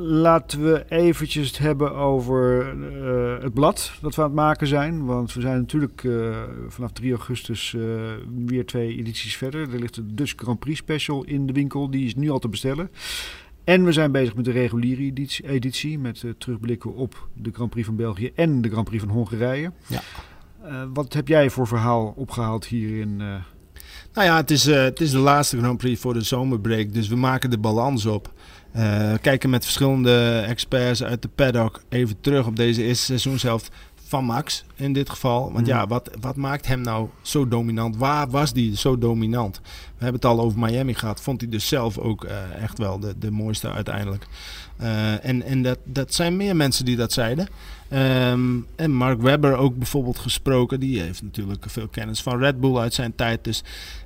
laten 0.00 0.62
we 0.62 0.84
eventjes 0.88 1.46
het 1.48 1.58
hebben 1.58 1.94
over 1.94 2.68
eh, 2.68 3.42
het 3.42 3.54
blad 3.54 3.92
dat 4.00 4.14
we 4.14 4.22
aan 4.22 4.26
het 4.26 4.36
maken 4.36 4.66
zijn. 4.66 5.04
Want 5.04 5.32
we 5.32 5.40
zijn 5.40 5.58
natuurlijk 5.58 6.04
eh, 6.04 6.42
vanaf 6.68 6.92
3 6.92 7.10
augustus 7.10 7.74
eh, 7.74 7.82
weer 8.46 8.66
twee 8.66 8.96
edities 8.96 9.36
verder. 9.36 9.72
Er 9.72 9.78
ligt 9.78 9.94
de 9.94 10.14
Dutch 10.14 10.32
Grand 10.36 10.58
Prix 10.58 10.78
Special 10.78 11.24
in 11.24 11.46
de 11.46 11.52
winkel. 11.52 11.90
Die 11.90 12.06
is 12.06 12.14
nu 12.14 12.30
al 12.30 12.38
te 12.38 12.48
bestellen. 12.48 12.90
En 13.64 13.84
we 13.84 13.92
zijn 13.92 14.12
bezig 14.12 14.34
met 14.34 14.44
de 14.44 14.50
reguliere 14.50 15.02
editie, 15.02 15.48
editie 15.48 15.98
met 15.98 16.24
terugblikken 16.38 16.94
op 16.94 17.28
de 17.34 17.50
Grand 17.52 17.70
Prix 17.70 17.86
van 17.86 17.96
België 17.96 18.30
en 18.34 18.60
de 18.60 18.70
Grand 18.70 18.84
Prix 18.84 19.02
van 19.02 19.12
Hongarije. 19.12 19.72
Ja. 19.86 20.02
Wat 20.92 21.12
heb 21.12 21.28
jij 21.28 21.50
voor 21.50 21.66
verhaal 21.66 22.12
opgehaald 22.16 22.66
hierin? 22.66 23.16
Nou 24.12 24.26
ja, 24.26 24.36
het 24.36 24.50
is, 24.50 24.64
het 24.64 25.00
is 25.00 25.10
de 25.10 25.18
laatste 25.18 25.58
Grand 25.58 25.78
Prix 25.78 26.00
voor 26.00 26.14
de 26.14 26.20
zomerbreak. 26.20 26.92
Dus 26.92 27.08
we 27.08 27.16
maken 27.16 27.50
de 27.50 27.58
balans 27.58 28.06
op. 28.06 28.32
Eh, 28.78 29.12
kijken 29.20 29.50
met 29.50 29.64
verschillende 29.64 30.44
experts 30.46 31.02
uit 31.02 31.22
de 31.22 31.28
paddock 31.34 31.82
even 31.88 32.20
terug 32.20 32.46
op 32.46 32.56
deze 32.56 32.82
eerste 32.82 33.04
seizoenshelft 33.04 33.70
van 34.08 34.24
Max 34.24 34.64
in 34.76 34.92
dit 34.92 35.10
geval. 35.10 35.52
Want 35.52 35.66
Mhm. 35.66 35.76
ja, 35.76 35.86
wat, 35.86 36.10
wat 36.20 36.36
maakt 36.36 36.66
hem 36.66 36.80
nou 36.80 37.08
zo 37.22 37.48
dominant? 37.48 37.96
Waar 37.96 38.28
was 38.30 38.52
hij 38.52 38.76
zo 38.76 38.98
dominant? 38.98 39.60
We 39.64 40.04
hebben 40.04 40.20
het 40.20 40.24
al 40.24 40.40
over 40.40 40.58
Miami 40.58 40.94
gehad. 40.94 41.20
Vond 41.20 41.40
hij 41.40 41.50
dus 41.50 41.68
zelf 41.68 41.98
ook 41.98 42.24
eh, 42.24 42.62
echt 42.62 42.78
wel 42.78 42.98
de, 42.98 43.14
de 43.18 43.30
mooiste 43.30 43.70
uiteindelijk. 43.72 44.26
Eh, 44.76 45.24
en 45.24 45.42
en 45.42 45.62
dat, 45.62 45.78
dat 45.84 46.14
zijn 46.14 46.36
meer 46.36 46.56
mensen 46.56 46.84
die 46.84 46.96
dat 46.96 47.12
zeiden. 47.12 47.48
Ehm, 47.88 48.56
en 48.76 48.90
Mark 48.92 49.20
Webber 49.20 49.56
ook 49.56 49.76
bijvoorbeeld 49.76 50.18
gesproken. 50.18 50.80
Die 50.80 51.00
heeft 51.00 51.22
natuurlijk 51.22 51.64
veel 51.68 51.88
kennis 51.88 52.22
van 52.22 52.38
Red 52.38 52.60
Bull 52.60 52.76
uit 52.76 52.94
zijn 52.94 53.14
tijd. 53.14 53.44
Dus 53.44 53.62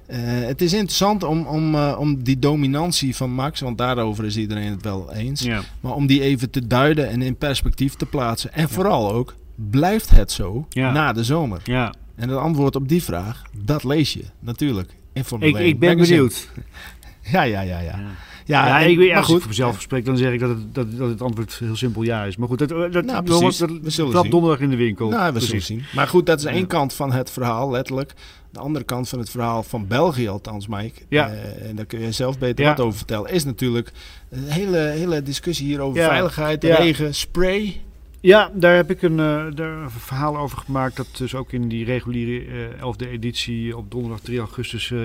eh, 0.07 0.19
het 0.23 0.63
is 0.63 0.73
interessant 0.73 1.23
om, 1.25 1.47
om, 1.47 1.77
om 1.77 2.23
die 2.23 2.39
dominantie 2.39 3.17
van 3.17 3.31
Max, 3.31 3.61
want 3.61 3.79
daarover 3.79 4.25
is 4.25 4.37
iedereen 4.37 4.71
het 4.71 4.83
wel 4.83 5.13
eens. 5.13 5.41
ja. 5.43 5.63
Maar 5.81 5.93
om 5.93 6.07
die 6.07 6.23
even 6.23 6.51
te 6.51 6.67
duiden 6.67 7.09
en 7.09 7.23
in 7.23 7.37
perspectief 7.37 7.95
te 7.95 8.07
plaatsen. 8.07 8.53
En 8.53 8.69
vooral 8.69 9.13
ook, 9.13 9.35
blijft 9.55 10.11
het 10.11 10.33
zo 10.33 10.67
Ja. 10.69 10.93
na 10.93 11.13
de 11.13 11.25
zomer? 11.25 11.61
ja. 11.65 11.95
En 12.15 12.29
het 12.29 12.39
antwoord 12.39 12.77
op 12.77 12.89
die 12.89 13.03
vraag, 13.03 13.43
dat 13.65 13.85
lees 13.85 14.13
je 14.13 14.25
natuurlijk 14.41 14.91
in 15.13 15.25
Ik, 15.41 15.55
1 15.57 15.67
ik 15.67 15.79
ben 15.79 15.93
magazine. 15.97 16.17
benieuwd. 16.17 16.49
Ja, 17.33 17.43
ja, 17.43 17.61
ja, 17.61 17.79
ja. 17.81 17.81
Ja. 17.81 18.01
Ja, 18.45 18.67
Ja, 18.67 18.81
en- 18.83 18.91
ik, 18.91 18.97
weet- 18.99 19.15
als 19.15 19.27
goed. 19.27 19.35
ik 19.35 19.41
voor 19.41 19.49
mezelf 19.51 19.81
spreek, 19.81 20.05
dan 20.05 20.17
zeg 20.17 20.33
ik 20.33 20.41
dat 20.41 20.49
het, 20.49 20.75
dat, 20.75 20.97
dat 20.99 21.09
het 21.09 21.23
antwoord 21.23 21.53
heel 21.59 21.77
simpel 21.77 22.03
ja 22.03 22.25
is. 22.25 22.37
Maar 22.37 22.49
goed, 22.49 22.59
dat, 22.59 22.69
dat, 22.69 22.79
Nou, 22.79 23.03
dat, 23.07 23.25
precies. 23.25 23.57
dat, 23.59 23.71
We 23.83 23.91
zullen 23.91 24.21
zien. 24.21 24.31
donderdag 24.31 24.61
in 24.61 24.71
de 24.71 24.77
winkel. 24.77 25.09
Nou, 25.09 25.33
we 25.33 25.41
zullen 25.41 25.63
zien. 25.63 25.85
Maar 25.95 26.09
goed, 26.09 26.27
dat 26.27 26.39
is 26.39 26.45
één 26.45 26.67
kant 26.67 26.93
van 26.95 27.13
het 27.13 27.31
verhaal, 27.31 27.71
letterlijk. 27.71 28.13
De 28.51 28.59
andere 28.59 28.85
kant 28.85 29.09
van 29.09 29.19
het 29.19 29.31
verhaal 29.31 29.63
van 29.63 29.87
België 29.87 30.29
althans, 30.29 30.67
Mike. 30.67 31.01
Ja. 31.09 31.29
eh, 31.31 31.69
en 31.69 31.77
daar 31.77 31.85
kun 31.87 32.01
je 32.01 32.13
zelf 32.13 32.39
beter 32.39 32.65
Ja. 32.65 32.71
wat 32.71 32.81
over 32.81 32.97
vertellen. 32.99 33.31
Is 33.31 33.45
natuurlijk 33.45 33.93
een 34.31 34.45
hele, 34.49 34.79
hele 34.79 35.23
discussie 35.23 35.67
hier 35.67 35.81
over 35.81 36.01
Ja. 36.01 36.09
veiligheid, 36.09 36.65
regen, 36.65 37.15
spray. 37.15 37.81
Ja, 38.23 38.51
daar 38.55 38.77
heb 38.77 38.91
ik 38.91 39.03
een, 39.03 39.17
daar 39.17 39.83
een 39.83 39.91
verhaal 39.91 40.39
over 40.39 40.59
gemaakt. 40.59 40.97
Dat 40.97 41.07
dus 41.17 41.35
ook 41.35 41.53
in 41.53 41.69
die 41.69 41.85
reguliere 41.85 42.69
eh 42.79 42.93
11e 42.95 43.09
editie 43.09 43.77
op 43.77 43.91
donderdag 43.91 44.21
3 44.21 44.39
augustus 44.39 44.91
eh, 44.91 45.01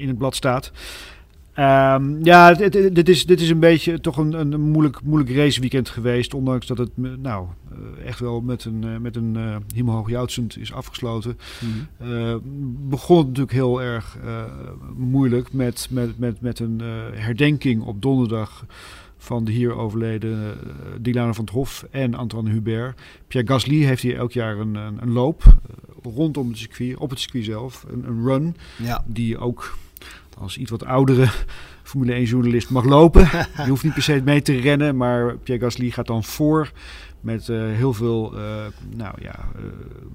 in 0.00 0.08
het 0.08 0.18
blad 0.18 0.34
staat. 0.34 0.72
Ehm, 1.52 2.24
ja, 2.24 2.52
dit, 2.54 3.08
is, 3.08 3.26
dit 3.26 3.40
is 3.40 3.50
een 3.50 3.60
beetje 3.60 4.00
toch 4.00 4.16
een, 4.16 4.32
een 4.32 4.60
moeilijk, 4.60 5.02
moeilijk 5.02 5.36
raceweekend 5.36 5.88
geweest. 5.88 6.34
Ondanks 6.34 6.66
dat 6.66 6.78
het 6.78 6.90
nou, 6.96 7.46
echt 8.04 8.20
wel 8.20 8.40
met 8.40 8.64
een, 8.64 9.02
met 9.02 9.16
een 9.16 9.36
eh 9.36 9.56
hemelhoog 9.74 10.08
joutsend 10.08 10.58
is 10.58 10.72
afgesloten. 10.72 11.38
Eh, 11.98 12.34
begon 12.88 13.16
het 13.16 13.26
natuurlijk 13.26 13.52
heel 13.52 13.82
erg 13.82 14.16
moeilijk 14.96 15.52
met, 15.52 15.88
met, 15.90 16.18
met, 16.18 16.40
met 16.40 16.58
een 16.58 16.80
herdenking 17.14 17.82
op 17.82 18.02
donderdag 18.02 18.64
van 19.26 19.44
de 19.44 19.52
hier 19.52 19.74
overleden 19.76 20.30
uh, 20.30 20.70
Dilana 21.00 21.32
van 21.32 21.44
het 21.44 21.54
Hof 21.54 21.86
en 21.90 22.14
Antoine 22.14 22.50
Hubert. 22.50 23.00
Pierre 23.26 23.52
Gasly 23.52 23.82
heeft 23.82 24.02
hier 24.02 24.16
elk 24.16 24.32
jaar 24.32 24.58
een, 24.58 24.74
een, 24.74 25.02
een 25.02 25.12
loop 25.12 25.42
eh, 25.44 26.12
rondom 26.14 26.48
het 26.48 26.58
circuit, 26.58 26.96
op 26.96 27.10
het 27.10 27.18
circuit 27.20 27.44
zelf, 27.44 27.84
een, 27.90 28.04
een 28.08 28.24
run 28.24 28.56
Ja. 28.82 29.04
die 29.06 29.38
ook 29.38 29.76
als 30.38 30.58
iets 30.58 30.70
wat 30.70 30.84
oudere 30.84 31.28
Formule 31.82 32.12
1 32.12 32.24
journalist 32.24 32.70
mag 32.70 32.84
lopen. 32.84 33.22
Je 33.64 33.68
hoeft 33.68 33.84
niet 33.84 33.94
per 33.94 34.02
se 34.02 34.22
mee 34.24 34.42
te 34.42 34.60
rennen, 34.60 34.96
maar 34.96 35.36
Pierre 35.36 35.64
Gasly 35.64 35.90
gaat 35.90 36.06
dan 36.06 36.24
voor 36.24 36.72
met 37.20 37.48
eh, 37.48 37.56
heel 37.72 37.92
veel 37.92 38.36
eh, 38.36 38.66
nou, 38.96 39.14
ja, 39.22 39.34
eh, 39.56 39.62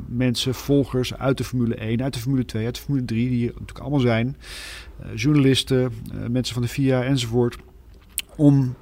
mensen, 0.08 0.53
volgers 0.56 1.13
uit 1.18 1.38
de 1.38 1.44
Formule 1.44 1.75
1, 1.75 2.03
uit 2.03 2.13
de 2.13 2.20
Formule 2.20 2.46
2, 2.46 2.65
uit 2.65 2.75
de 2.75 2.82
Formule 2.82 3.06
3, 3.06 3.30
die 3.30 3.38
hier 3.38 3.51
natuurlijk 3.51 3.80
allemaal 3.80 4.00
zijn. 4.00 4.38
Eh, 5.00 5.15
journalisten, 5.15 5.91
eh, 6.12 6.27
mensen 6.30 6.53
van 6.53 6.63
de 6.63 6.70
FIA 6.70 7.03
enzovoort. 7.03 7.58
Om 8.36 8.75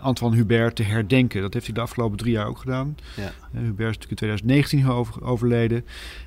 Antoine 0.00 0.36
Hubert 0.36 0.76
te 0.76 0.82
herdenken. 0.82 1.40
Dat 1.40 1.52
heeft 1.52 1.66
hij 1.66 1.74
de 1.74 1.80
afgelopen 1.80 2.18
drie 2.18 2.32
jaar 2.32 2.46
ook 2.46 2.58
gedaan. 2.58 2.96
Ja. 3.16 3.22
Eh, 3.22 3.60
Hubert 3.60 3.90
is 3.90 3.98
natuurlijk 3.98 4.10
in 4.10 4.16
2019 4.16 4.88
over, 4.88 5.24
overleden. 5.24 5.84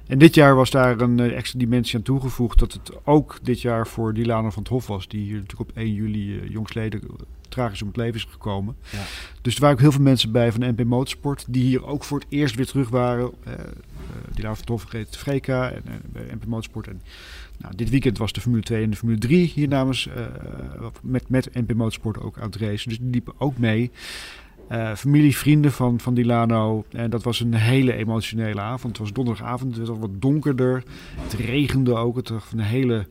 En 0.08 0.20
dit 0.20 0.36
jaar 0.36 0.56
was 0.56 0.70
daar 0.70 1.02
een 1.02 1.20
eh, 1.20 1.38
extra 1.38 1.60
dimensie 1.60 1.98
aan 1.98 2.04
toegevoegd. 2.04 2.60
Dat 2.60 2.74
het 2.74 2.92
ook 3.04 3.40
dit 3.42 3.62
jaar 3.62 3.88
voor 3.88 4.14
Dilana 4.14 4.52
van 4.52 4.64
het 4.64 4.72
Hof 4.72 4.88
was. 4.88 5.08
Die 5.08 5.22
hier 5.22 5.40
natuurlijk 5.40 5.70
op 5.70 5.78
1 5.78 5.94
juli 5.94 6.36
uh, 6.36 6.50
jongsleden 6.50 7.02
tragisch 7.50 7.82
om 7.82 7.88
het 7.88 7.98
leven 7.98 8.16
is 8.16 8.28
gekomen. 8.30 8.76
Ja. 8.90 9.00
Dus 9.42 9.56
er 9.56 9.62
waren 9.62 9.76
ook 9.76 9.82
heel 9.82 9.92
veel 9.92 10.02
mensen 10.02 10.32
bij 10.32 10.52
van 10.52 10.60
de 10.60 10.72
MP 10.72 10.84
Motorsport. 10.84 11.46
Die 11.48 11.64
hier 11.64 11.86
ook 11.86 12.04
voor 12.04 12.20
het 12.20 12.28
eerst 12.30 12.56
weer 12.56 12.66
terug 12.66 12.90
waren. 12.90 13.32
Uh, 13.48 13.54
van 14.42 14.50
het 14.50 14.70
Hof 14.70 14.92
reed 14.92 15.18
Freka 15.18 15.72
en, 15.72 15.82
en 15.86 16.02
bij 16.12 16.24
MP 16.24 16.46
Motorsport. 16.46 16.88
En 16.88 17.02
nou, 17.58 17.76
dit 17.76 17.90
weekend 17.90 18.18
was 18.18 18.34
de 18.34 18.42
Formule 18.42 18.64
2 18.64 18.84
en 18.84 18.90
de 18.90 18.96
Formule 18.96 19.20
3 19.20 19.48
hier 19.48 19.68
namens 19.68 20.08
uh, 20.08 20.86
met, 21.02 21.30
met 21.30 21.54
MP 21.54 21.74
Motorsport 21.74 22.20
ook 22.20 22.38
aan 22.38 22.46
het 22.46 22.56
racen. 22.56 22.90
Dus 22.90 22.98
die 22.98 23.10
liepen 23.10 23.34
ook 23.38 23.58
mee. 23.58 23.92
Uh, 24.72 24.96
familie, 24.96 25.38
vrienden 25.38 25.72
van, 25.72 26.00
van 26.00 26.14
Dilano. 26.14 26.86
En 26.92 27.10
dat 27.10 27.24
was 27.24 27.40
een 27.40 27.54
hele 27.54 27.94
emotionele 27.94 28.62
avond. 28.62 28.98
Het 28.98 28.98
was 28.98 29.14
donderdagavond, 29.14 29.78
het 29.78 29.90
al 29.90 30.00
wat 30.00 30.22
donkerder. 30.22 30.84
Het 31.16 31.34
regende 31.34 31.96
ook. 31.96 32.16
Het 32.16 32.30
was 32.30 32.44
een 32.52 32.60
hele 32.60 33.08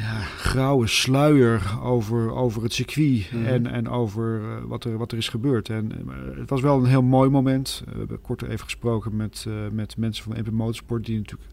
ja, 0.00 0.20
grauwe 0.20 0.86
sluier 0.86 1.78
over, 1.82 2.32
over 2.32 2.62
het 2.62 2.72
circuit 2.72 3.32
mm. 3.32 3.46
en, 3.46 3.66
en 3.66 3.88
over 3.88 4.40
uh, 4.40 4.46
wat, 4.64 4.84
er, 4.84 4.98
wat 4.98 5.12
er 5.12 5.18
is 5.18 5.28
gebeurd. 5.28 5.68
En 5.68 5.92
uh, 6.06 6.38
het 6.38 6.50
was 6.50 6.60
wel 6.60 6.78
een 6.78 6.86
heel 6.86 7.02
mooi 7.02 7.30
moment. 7.30 7.82
We 7.92 7.98
hebben 7.98 8.20
kort 8.20 8.42
even 8.42 8.64
gesproken 8.64 9.16
met, 9.16 9.46
met 9.72 9.96
mensen 9.96 10.24
van 10.24 10.38
MP 10.38 10.50
Motorsport 10.50 11.06
die 11.06 11.16
natuurlijk... 11.16 11.50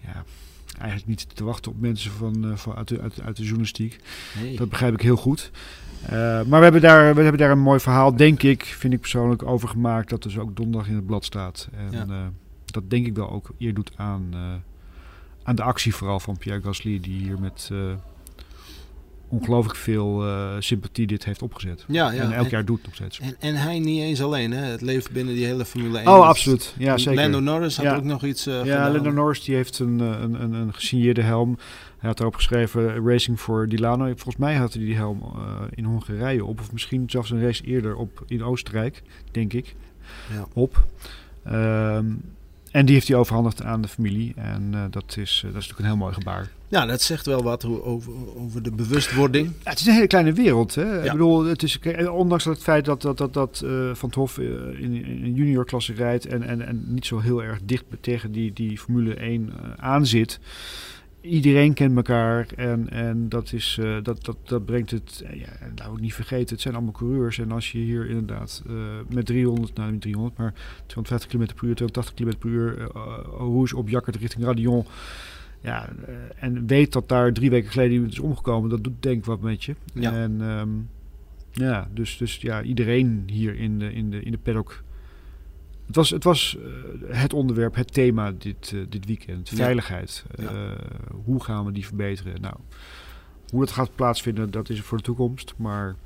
Ja, 0.00 0.24
eigenlijk 0.78 1.06
niet 1.06 1.36
te 1.36 1.44
wachten 1.44 1.72
op 1.72 1.80
mensen 1.80 2.10
van, 2.10 2.52
van 2.58 2.74
uit, 2.74 2.88
de, 2.88 3.00
uit, 3.00 3.20
uit 3.20 3.36
de 3.36 3.42
journalistiek. 3.42 4.00
Nee. 4.42 4.56
Dat 4.56 4.68
begrijp 4.68 4.94
ik 4.94 5.00
heel 5.00 5.16
goed. 5.16 5.50
Uh, 6.04 6.10
maar 6.42 6.58
we 6.58 6.62
hebben, 6.62 6.80
daar, 6.80 7.14
we 7.14 7.20
hebben 7.20 7.40
daar 7.40 7.50
een 7.50 7.58
mooi 7.58 7.80
verhaal, 7.80 8.16
denk 8.16 8.42
ik, 8.42 8.64
vind 8.64 8.92
ik 8.92 9.00
persoonlijk, 9.00 9.42
over 9.42 9.68
gemaakt. 9.68 10.10
Dat 10.10 10.22
dus 10.22 10.38
ook 10.38 10.56
donderdag 10.56 10.88
in 10.88 10.94
het 10.94 11.06
blad 11.06 11.24
staat. 11.24 11.68
En 11.76 11.90
ja. 11.90 12.06
uh, 12.06 12.26
dat 12.64 12.90
denk 12.90 13.06
ik 13.06 13.14
wel 13.14 13.30
ook 13.30 13.50
eer 13.58 13.74
doet 13.74 13.90
aan, 13.96 14.28
uh, 14.34 14.40
aan 15.44 15.54
de 15.54 15.62
actie 15.62 15.94
vooral 15.94 16.20
van 16.20 16.38
Pierre 16.38 16.62
Gasly, 16.62 17.00
die 17.00 17.18
hier 17.18 17.40
met 17.40 17.70
ongelooflijk 19.28 19.76
veel 19.76 20.24
sympathie 20.58 21.06
dit 21.06 21.24
heeft 21.24 21.42
opgezet. 21.42 21.84
Ja, 21.88 22.10
ja. 22.10 22.22
En 22.22 22.32
elk 22.32 22.44
en, 22.44 22.50
jaar 22.50 22.64
doet 22.64 22.76
het 22.76 22.86
nog 22.86 22.94
steeds. 22.94 23.20
En, 23.20 23.36
en, 23.38 23.54
hij 23.54 23.78
niet 23.78 24.00
eens 24.00 24.22
alleen, 24.22 24.52
hè? 24.52 24.62
Het 24.64 24.80
leeft 24.80 25.10
binnen 25.10 25.34
die 25.34 25.44
hele 25.44 25.64
Formule 25.64 25.98
1. 25.98 26.08
Oh, 26.08 26.26
absoluut. 26.26 26.74
Ja, 26.78 26.98
zeker. 26.98 27.22
Lando 27.22 27.40
Norris 27.40 27.76
had 27.76 27.86
ja. 27.86 27.96
ook 27.96 28.04
nog 28.04 28.24
iets 28.24 28.46
uh, 28.46 28.64
Ja, 28.64 28.90
Lando 28.90 29.10
Norris 29.10 29.44
die 29.44 29.54
heeft 29.54 29.78
een, 29.78 29.98
een, 29.98 30.42
een, 30.42 30.52
een 30.52 30.74
gesigneerde 30.74 31.22
helm. 31.22 31.58
Hij 32.04 32.12
had 32.12 32.22
daarop 32.22 32.38
geschreven 32.38 33.06
Racing 33.06 33.40
for 33.40 33.68
Dilano. 33.68 34.04
Volgens 34.04 34.36
mij 34.36 34.54
had 34.54 34.72
hij 34.72 34.84
die 34.84 34.94
helm 34.94 35.22
uh, 35.36 35.60
in 35.70 35.84
Hongarije 35.84 36.44
op. 36.44 36.60
Of 36.60 36.72
misschien 36.72 37.10
zelfs 37.10 37.30
een 37.30 37.42
race 37.42 37.64
eerder 37.64 37.96
op 37.96 38.24
in 38.26 38.42
Oostenrijk, 38.42 39.02
denk 39.30 39.52
ik. 39.52 39.74
Ja. 40.32 40.46
Op. 40.52 40.84
Um, 41.46 42.22
en 42.74 42.84
die 42.84 42.94
heeft 42.94 43.08
hij 43.08 43.16
overhandigd 43.16 43.62
aan 43.62 43.80
de 43.80 43.88
familie. 43.88 44.32
En 44.36 44.70
uh, 44.74 44.80
dat, 44.90 45.16
is, 45.16 45.42
uh, 45.46 45.52
dat 45.52 45.62
is 45.62 45.68
natuurlijk 45.68 45.78
een 45.78 45.84
heel 45.84 45.96
mooi 45.96 46.14
gebaar. 46.14 46.50
Ja, 46.68 46.86
dat 46.86 47.02
zegt 47.02 47.26
wel 47.26 47.42
wat 47.42 47.64
over, 47.64 48.12
over 48.36 48.62
de 48.62 48.70
bewustwording. 48.70 49.46
Ja, 49.46 49.70
het 49.70 49.80
is 49.80 49.86
een 49.86 49.92
hele 49.92 50.06
kleine 50.06 50.32
wereld. 50.32 50.74
Hè? 50.74 50.82
Ja. 50.82 51.02
Ik 51.02 51.10
bedoel, 51.12 51.44
het 51.44 51.62
is, 51.62 51.78
ondanks 52.10 52.44
het 52.44 52.62
feit 52.62 52.84
dat, 52.84 53.02
dat, 53.02 53.18
dat, 53.18 53.32
dat 53.32 53.62
uh, 53.64 53.94
Van 53.94 54.08
het 54.08 54.18
Hof 54.18 54.38
in, 54.38 55.04
in 55.04 55.24
een 55.24 55.34
juniorklasse 55.34 55.92
rijdt... 55.92 56.26
En, 56.26 56.42
en, 56.42 56.66
en 56.66 56.84
niet 56.86 57.06
zo 57.06 57.18
heel 57.18 57.42
erg 57.42 57.58
dicht 57.64 57.84
tegen 58.00 58.32
die, 58.32 58.52
die 58.52 58.78
Formule 58.78 59.14
1 59.14 59.52
aanzit... 59.76 60.40
Iedereen 61.24 61.74
kent 61.74 61.96
elkaar 61.96 62.46
en, 62.56 62.90
en 62.90 63.28
dat, 63.28 63.52
is, 63.52 63.78
uh, 63.80 63.96
dat, 64.02 64.24
dat, 64.24 64.36
dat 64.42 64.64
brengt 64.64 64.90
het, 64.90 65.24
ja, 65.34 65.48
nou 65.74 65.90
ook 65.90 66.00
niet 66.00 66.14
vergeten, 66.14 66.48
het 66.48 66.60
zijn 66.60 66.74
allemaal 66.74 66.92
coureurs. 66.92 67.38
En 67.38 67.52
als 67.52 67.72
je 67.72 67.78
hier 67.78 68.08
inderdaad 68.08 68.62
uh, 68.70 68.74
met 69.08 69.26
300, 69.26 69.74
nou 69.74 69.92
niet 69.92 70.00
300, 70.00 70.36
maar 70.36 70.54
250 70.86 71.30
km 71.30 71.54
per 71.54 71.68
uur, 71.68 71.74
280 71.74 72.14
km 72.14 72.38
per 72.38 72.50
uur, 72.50 72.78
uh, 72.78 72.86
Rouge 73.38 73.76
op 73.76 73.88
jakkert 73.88 74.16
richting 74.16 74.44
Radion. 74.44 74.84
Ja, 75.60 75.88
en 76.36 76.66
weet 76.66 76.92
dat 76.92 77.08
daar 77.08 77.32
drie 77.32 77.50
weken 77.50 77.70
geleden 77.70 77.92
iemand 77.92 78.12
is 78.12 78.18
omgekomen, 78.18 78.70
dat 78.70 78.84
doet 78.84 79.02
denk 79.02 79.18
ik 79.18 79.24
wat 79.24 79.40
met 79.40 79.64
je. 79.64 79.74
Ja. 79.94 80.12
En 80.12 80.40
um, 80.40 80.88
ja, 81.50 81.88
dus, 81.92 82.16
dus 82.16 82.36
ja, 82.36 82.62
iedereen 82.62 83.22
hier 83.26 83.54
in 83.54 83.78
de, 83.78 83.92
in 83.92 84.10
de, 84.10 84.22
in 84.22 84.30
de 84.30 84.38
paddock 84.38 84.82
het 85.86 85.96
was, 85.96 86.10
het, 86.10 86.24
was 86.24 86.56
uh, 86.58 87.16
het 87.16 87.32
onderwerp, 87.32 87.74
het 87.74 87.92
thema 87.92 88.32
dit, 88.38 88.70
uh, 88.74 88.84
dit 88.88 89.06
weekend. 89.06 89.48
Veiligheid. 89.48 90.24
Ja. 90.34 90.42
Uh, 90.42 90.50
hoe 91.24 91.42
gaan 91.42 91.64
we 91.64 91.72
die 91.72 91.86
verbeteren? 91.86 92.40
Nou, 92.40 92.54
hoe 93.50 93.60
dat 93.60 93.70
gaat 93.70 93.94
plaatsvinden, 93.94 94.50
dat 94.50 94.68
is 94.68 94.80
voor 94.80 94.96
de 94.96 95.04
toekomst. 95.04 95.54
Maar 95.56 95.96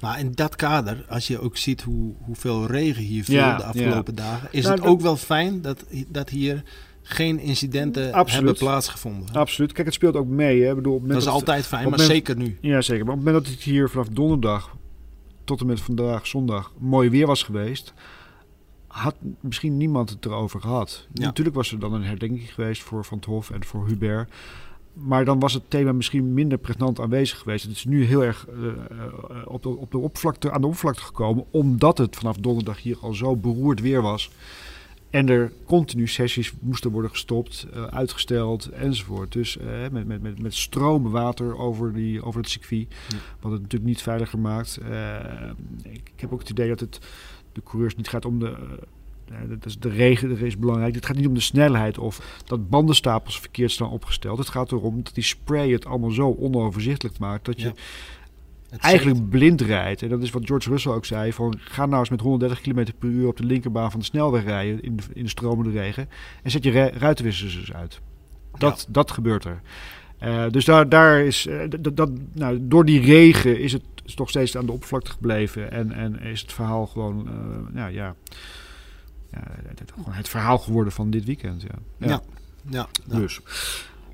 maar 0.00 0.20
in 0.20 0.32
dat 0.32 0.56
kader, 0.56 1.04
als 1.08 1.26
je 1.26 1.40
ook 1.40 1.56
ziet 1.56 1.82
hoe, 1.82 2.14
hoeveel 2.18 2.66
regen 2.66 3.02
hier 3.02 3.24
viel 3.24 3.34
ja, 3.34 3.56
de 3.56 3.64
afgelopen 3.64 4.14
ja. 4.16 4.22
dagen, 4.22 4.48
is 4.50 4.64
nou, 4.64 4.76
het 4.76 4.84
ook 4.84 5.00
wel 5.00 5.16
fijn 5.16 5.62
dat, 5.62 5.84
dat 6.08 6.28
hier 6.28 6.62
geen 7.02 7.38
incidenten 7.38 8.12
Absoluut. 8.12 8.44
hebben 8.44 8.54
plaatsgevonden. 8.68 9.34
Absoluut. 9.34 9.72
Kijk, 9.72 9.86
het 9.86 9.94
speelt 9.94 10.16
ook 10.16 10.26
mee. 10.26 10.62
Hè. 10.62 10.68
Ik 10.68 10.74
bedoel, 10.74 11.02
dat 11.06 11.16
is 11.16 11.24
dat 11.24 11.32
altijd 11.32 11.66
fijn, 11.66 11.82
maar 11.82 11.90
moment, 11.90 12.08
zeker 12.08 12.36
nu. 12.36 12.58
Ja, 12.60 12.80
zeker. 12.80 13.04
Maar 13.04 13.14
op 13.14 13.18
het 13.18 13.26
moment 13.26 13.44
dat 13.44 13.54
het 13.54 13.64
hier 13.64 13.88
vanaf 13.88 14.08
donderdag 14.08 14.76
tot 15.44 15.60
en 15.60 15.66
met 15.66 15.80
vandaag 15.80 16.26
zondag 16.26 16.72
mooi 16.78 17.10
weer 17.10 17.26
was 17.26 17.42
geweest, 17.42 17.94
had 18.94 19.14
misschien 19.40 19.76
niemand 19.76 20.10
het 20.10 20.24
erover 20.24 20.60
gehad. 20.60 21.06
Ja. 21.12 21.24
Natuurlijk 21.24 21.56
was 21.56 21.72
er 21.72 21.78
dan 21.78 21.92
een 21.92 22.02
herdenking 22.02 22.54
geweest 22.54 22.82
voor 22.82 23.04
Van 23.04 23.16
het 23.18 23.26
Hof 23.26 23.50
en 23.50 23.64
voor 23.64 23.86
Hubert. 23.86 24.32
Maar 24.92 25.24
dan 25.24 25.38
was 25.38 25.52
het 25.52 25.70
thema 25.70 25.92
misschien 25.92 26.34
minder 26.34 26.58
pregnant 26.58 27.00
aanwezig 27.00 27.38
geweest. 27.38 27.64
Het 27.64 27.72
is 27.72 27.84
nu 27.84 28.04
heel 28.04 28.24
erg 28.24 28.46
uh, 28.48 28.72
op, 29.44 29.62
de, 29.62 29.68
op 29.68 29.90
de 29.90 29.98
oppervlakte, 29.98 30.50
aan 30.50 30.60
de 30.60 30.66
oppervlakte 30.66 31.02
gekomen, 31.02 31.44
omdat 31.50 31.98
het 31.98 32.16
vanaf 32.16 32.36
donderdag 32.36 32.82
hier 32.82 32.96
al 33.00 33.14
zo 33.14 33.36
beroerd 33.36 33.80
weer 33.80 34.02
was. 34.02 34.30
En 35.10 35.28
er 35.28 35.52
continu 35.66 36.08
sessies 36.08 36.52
moesten 36.60 36.90
worden 36.90 37.10
gestopt, 37.10 37.66
uh, 37.74 37.84
uitgesteld 37.84 38.68
enzovoort. 38.68 39.32
Dus 39.32 39.56
uh, 39.56 39.64
met, 39.90 40.06
met, 40.06 40.22
met, 40.22 40.42
met 40.42 40.54
stromen 40.54 41.10
water 41.10 41.58
over, 41.58 41.92
die, 41.92 42.22
over 42.22 42.40
het 42.40 42.50
circuit. 42.50 42.86
Ja. 43.08 43.16
Wat 43.40 43.52
het 43.52 43.60
natuurlijk 43.60 43.90
niet 43.90 44.02
veiliger 44.02 44.38
maakt. 44.38 44.78
Ik, 45.82 46.10
ik 46.14 46.20
heb 46.20 46.32
ook 46.32 46.40
het 46.40 46.50
idee 46.50 46.68
dat 46.68 46.80
het 46.80 46.98
de 47.54 47.62
coureurs 47.62 47.96
niet 47.96 48.08
gaat 48.08 48.24
om 48.24 48.38
de. 48.38 48.56
Uh, 49.30 49.38
dat 49.48 49.66
is 49.66 49.78
de 49.78 49.88
regen 49.88 50.38
is 50.38 50.58
belangrijk. 50.58 50.94
Het 50.94 51.06
gaat 51.06 51.16
niet 51.16 51.26
om 51.26 51.34
de 51.34 51.40
snelheid 51.40 51.98
of 51.98 52.42
dat 52.44 52.68
bandenstapels 52.68 53.40
verkeerd 53.40 53.70
staan 53.70 53.90
opgesteld. 53.90 54.38
Het 54.38 54.48
gaat 54.48 54.72
erom 54.72 55.02
dat 55.02 55.14
die 55.14 55.24
spray 55.24 55.70
het 55.70 55.86
allemaal 55.86 56.10
zo 56.10 56.36
onoverzichtelijk 56.38 57.18
maakt 57.18 57.44
dat 57.44 57.60
je 57.60 57.72
ja. 58.70 58.78
eigenlijk 58.78 59.28
blind 59.28 59.60
rijdt. 59.60 60.02
En 60.02 60.08
dat 60.08 60.22
is 60.22 60.30
wat 60.30 60.46
George 60.46 60.68
Russell 60.68 60.92
ook 60.92 61.04
zei: 61.04 61.32
van 61.32 61.54
ga 61.58 61.86
nou 61.86 61.98
eens 61.98 62.10
met 62.10 62.20
130 62.20 62.60
km 62.60 62.86
per 62.98 63.08
uur 63.08 63.28
op 63.28 63.36
de 63.36 63.44
linkerbaan 63.44 63.90
van 63.90 64.00
de 64.00 64.06
snelweg 64.06 64.44
rijden 64.44 64.82
in 64.82 64.96
de, 64.96 65.02
in 65.12 65.22
de 65.22 65.28
stromende 65.28 65.70
regen 65.70 66.08
en 66.42 66.50
zet 66.50 66.64
je 66.64 66.90
ruitenwissers 66.90 67.72
uit. 67.72 68.00
Dat, 68.58 68.84
ja. 68.86 68.92
dat 68.92 69.10
gebeurt 69.10 69.44
er. 69.44 69.60
Eh, 70.18 70.44
dus 70.50 70.64
daar, 70.64 70.88
daar 70.88 71.20
is, 71.20 71.48
dat, 71.80 71.96
dat, 71.96 72.10
nou, 72.32 72.58
door 72.60 72.84
die 72.84 73.00
regen 73.00 73.60
is 73.60 73.72
het 73.72 73.82
is 74.04 74.14
toch 74.14 74.28
steeds 74.28 74.56
aan 74.56 74.66
de 74.66 74.72
oppervlakte 74.72 75.10
gebleven. 75.10 75.70
En, 75.70 75.92
en 75.92 76.20
is 76.20 76.40
het 76.40 76.52
verhaal 76.52 76.86
gewoon, 76.86 77.28
nou, 77.72 77.92
ja, 77.92 78.14
ja, 79.30 79.42
het, 79.66 79.78
het- 79.78 79.92
gewoon 79.94 80.14
het 80.14 80.28
verhaal 80.28 80.58
geworden 80.58 80.92
van 80.92 81.10
dit 81.10 81.24
weekend. 81.24 81.62
Ja. 81.62 81.68
Ja. 81.98 82.20
Ja, 82.70 82.86
ja. 83.08 83.18
Dus. 83.18 83.40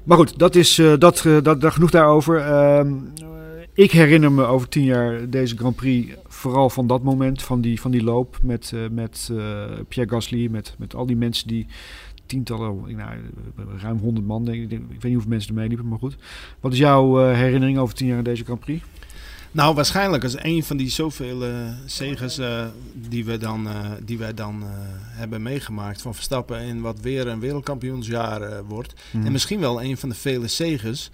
Maar 0.04 0.16
goed, 0.16 0.38
dat 0.38 0.54
is 0.54 0.78
eh, 0.78 0.94
dat, 0.98 1.26
eh, 1.26 1.42
dat, 1.42 1.60
dat 1.60 1.72
genoeg 1.72 1.90
daarover. 1.90 2.36
Ehm, 2.38 2.92
eh, 3.22 3.26
ik 3.72 3.90
herinner 3.90 4.32
me 4.32 4.44
over 4.44 4.68
tien 4.68 4.84
jaar 4.84 5.30
deze 5.30 5.56
Grand 5.56 5.76
Prix 5.76 6.14
vooral 6.26 6.70
van 6.70 6.86
dat 6.86 7.02
moment, 7.02 7.42
van 7.42 7.60
die, 7.60 7.80
van 7.80 7.90
die 7.90 8.02
loop 8.02 8.38
met, 8.42 8.72
met 8.90 9.30
Pierre 9.88 10.12
Gasly, 10.12 10.48
met, 10.50 10.74
met 10.78 10.94
al 10.94 11.06
die 11.06 11.16
mensen 11.16 11.48
die 11.48 11.66
tientallen, 12.26 12.96
nou, 12.96 13.18
ruim 13.78 13.98
honderd 13.98 14.26
man, 14.26 14.44
denk 14.44 14.56
ik. 14.62 14.70
Ik 14.70 14.78
weet 14.78 15.02
niet 15.02 15.12
hoeveel 15.12 15.30
mensen 15.30 15.48
er 15.54 15.60
meeliepen, 15.60 15.88
maar 15.88 15.98
goed. 15.98 16.16
Wat 16.60 16.72
is 16.72 16.78
jouw 16.78 17.16
herinnering 17.32 17.78
over 17.78 17.94
tien 17.94 18.06
jaar 18.06 18.18
aan 18.18 18.24
deze 18.24 18.44
Grand 18.44 18.60
Prix? 18.60 18.84
Nou, 19.52 19.74
waarschijnlijk 19.74 20.22
als 20.22 20.42
een 20.42 20.64
van 20.64 20.76
die 20.76 20.90
zoveel 20.90 21.44
eh 21.44 21.50
zegens 21.86 22.38
eh, 22.38 22.66
die 22.94 23.24
we 23.24 23.38
dan, 23.38 23.68
eh, 23.68 23.90
die 24.02 24.18
wij 24.18 24.34
dan 24.34 24.62
hebben 25.02 25.42
meegemaakt 25.42 26.02
van 26.02 26.14
Verstappen 26.14 26.58
en 26.58 26.80
wat 26.80 27.00
weer 27.00 27.26
een 27.26 27.40
wereldkampioensjaar 27.40 28.64
wordt. 28.64 28.94
Mhm. 29.10 29.26
En 29.26 29.32
misschien 29.32 29.60
wel 29.60 29.82
een 29.82 29.96
van 29.96 30.08
de 30.08 30.14
vele 30.14 30.48
zegens 30.48 31.10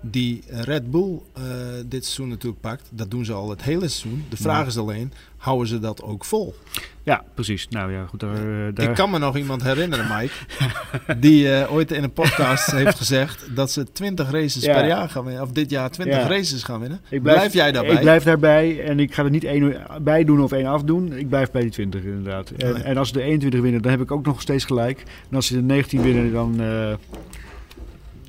die 0.00 0.42
Red 0.48 0.90
Bull 0.90 1.18
eh, 1.34 1.42
dit 1.86 2.04
seizoen 2.04 2.28
natuurlijk 2.28 2.60
pakt. 2.60 2.88
Dat 2.92 3.10
doen 3.10 3.24
ze 3.24 3.32
al 3.32 3.50
het 3.50 3.62
hele 3.62 3.88
seizoen. 3.88 4.24
De 4.28 4.36
vraag 4.36 4.60
Ja. 4.60 4.66
is 4.66 4.78
alleen, 4.78 5.12
houden 5.36 5.68
ze 5.68 5.78
dat 5.80 6.02
ook 6.02 6.24
vol? 6.24 6.54
Ja, 7.02 7.24
precies. 7.34 7.68
Nou 7.68 7.92
ja, 7.92 8.06
goed. 8.06 8.20
Daar, 8.20 8.34
eh, 8.34 8.74
daar... 8.74 8.88
Ik 8.88 8.94
kan 8.94 9.10
me 9.10 9.18
nog 9.18 9.36
iemand 9.36 9.62
herinneren, 9.62 10.06
Mike, 10.18 10.32
die 11.26 11.52
eh, 11.54 11.72
ooit 11.72 11.92
in 11.92 12.02
een 12.02 12.12
podcast 12.12 12.70
heeft 12.80 12.96
gezegd 12.96 13.46
dat 13.54 13.70
ze 13.70 13.92
20 13.92 14.30
races 14.30 14.64
Ja. 14.64 14.74
per 14.74 14.86
jaar 14.86 15.08
gaan 15.08 15.24
winnen. 15.24 15.42
Of 15.42 15.52
dit 15.52 15.70
jaar 15.70 15.90
20 15.90 16.16
Ja. 16.16 16.26
races 16.28 16.62
gaan 16.62 16.80
winnen. 16.80 17.00
Ik 17.08 17.22
blijf, 17.22 17.52
jij 17.52 17.72
daarbij? 17.72 17.94
Ik 17.94 18.00
blijf 18.00 18.22
daarbij 18.22 18.84
en 18.84 19.00
ik 19.00 19.14
ga 19.14 19.24
er 19.24 19.30
niet 19.30 19.44
één 19.44 19.76
bij 20.02 20.24
doen 20.24 20.42
of 20.42 20.52
één 20.52 20.66
afdoen. 20.66 21.12
Ik 21.12 21.28
blijf 21.28 21.50
bij 21.50 21.62
die 21.62 21.70
20 21.70 22.02
inderdaad. 22.02 22.50
En, 22.50 22.84
en 22.84 22.96
als 22.96 23.08
ze 23.08 23.14
de 23.14 23.22
21 23.22 23.60
winnen, 23.60 23.82
dan 23.82 23.90
heb 23.90 24.00
ik 24.00 24.10
ook 24.10 24.26
nog 24.26 24.40
steeds 24.40 24.64
gelijk. 24.64 25.02
En 25.30 25.36
als 25.36 25.46
ze 25.46 25.54
de 25.54 25.62
19 25.62 26.02
winnen, 26.02 26.32
dan, 26.32 26.60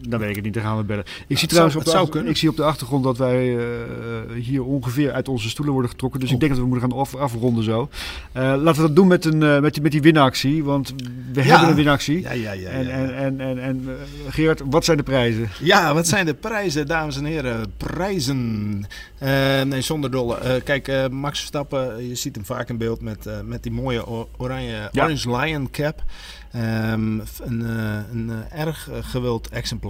dan 0.08 0.20
weet 0.20 0.30
ik 0.30 0.36
het 0.36 0.46
niet. 0.46 0.54
Dan 0.54 0.64
gaan 0.64 0.78
we 0.78 0.84
bellen. 0.84 1.04
Ik 1.28 1.38
zie 1.38 1.48
trouwens 1.48 1.76
zou- 1.86 2.06
op, 2.06 2.12
de 2.12 2.24
ik 2.24 2.38
zie 2.38 2.50
op 2.50 2.56
de 2.56 2.64
achtergrond 2.64 3.04
dat 3.04 3.18
wij 3.18 3.58
eh, 3.58 3.64
hier 4.42 4.64
ongeveer 4.64 5.12
uit 5.12 5.28
onze 5.28 5.50
stoelen 5.50 5.74
worden 5.74 5.92
getrokken. 5.92 6.20
Dus 6.20 6.30
ik 6.30 6.36
Oh. 6.36 6.42
denk 6.42 6.52
dat 6.54 6.62
we 6.62 6.68
moeten 6.68 6.90
gaan 6.90 7.00
af, 7.00 7.16
afronden 7.16 7.64
zo. 7.64 7.90
Eh, 8.32 8.42
laten 8.44 8.82
we 8.82 8.88
dat 8.88 8.96
doen 8.96 9.08
met, 9.08 9.26
een, 9.26 9.44
eh, 9.44 9.60
met, 9.60 9.74
die, 9.74 9.84
met 9.84 9.92
die 9.92 10.02
winactie. 10.02 10.64
Want 10.64 10.94
we 11.34 11.44
Ja. 11.44 11.50
hebben 11.50 11.70
een 11.70 11.76
winactie. 11.76 12.22
Ja, 12.22 12.32
ja, 12.32 12.52
ja. 12.52 12.70
en, 12.70 12.86
ja. 12.86 12.92
en, 12.92 13.16
en, 13.16 13.40
en, 13.40 13.60
en 13.60 13.88
Geert, 14.30 14.62
wat 14.66 14.86
zijn 14.86 14.98
de 14.98 15.04
prijzen? 15.04 15.50
Ja, 15.62 15.94
wat 15.94 16.08
zijn 16.08 16.26
de 16.26 16.34
prijzen, 16.34 16.88
dames 16.88 17.18
en 17.18 17.26
heren? 17.26 17.74
Prijzen. 17.78 18.86
Nee, 19.68 19.82
zonder 19.82 20.12
dolle. 20.12 20.62
Kijk, 20.64 21.10
Max 21.12 21.38
Verstappen, 21.40 22.08
je 22.08 22.16
ziet 22.16 22.36
hem 22.36 22.46
vaak 22.46 22.70
in 22.70 22.78
beeld 22.78 23.02
met, 23.02 23.30
met 23.46 23.64
die 23.64 23.72
mooie 23.72 24.04
oranje. 24.38 24.90
Orange 24.96 25.36
Lion 25.38 25.70
cap. 25.72 26.04
Ehm, 26.52 27.20
een 27.44 27.62
een 28.12 28.32
erg 28.52 28.90
gewild 29.02 29.50
exemplaar. 29.50 29.89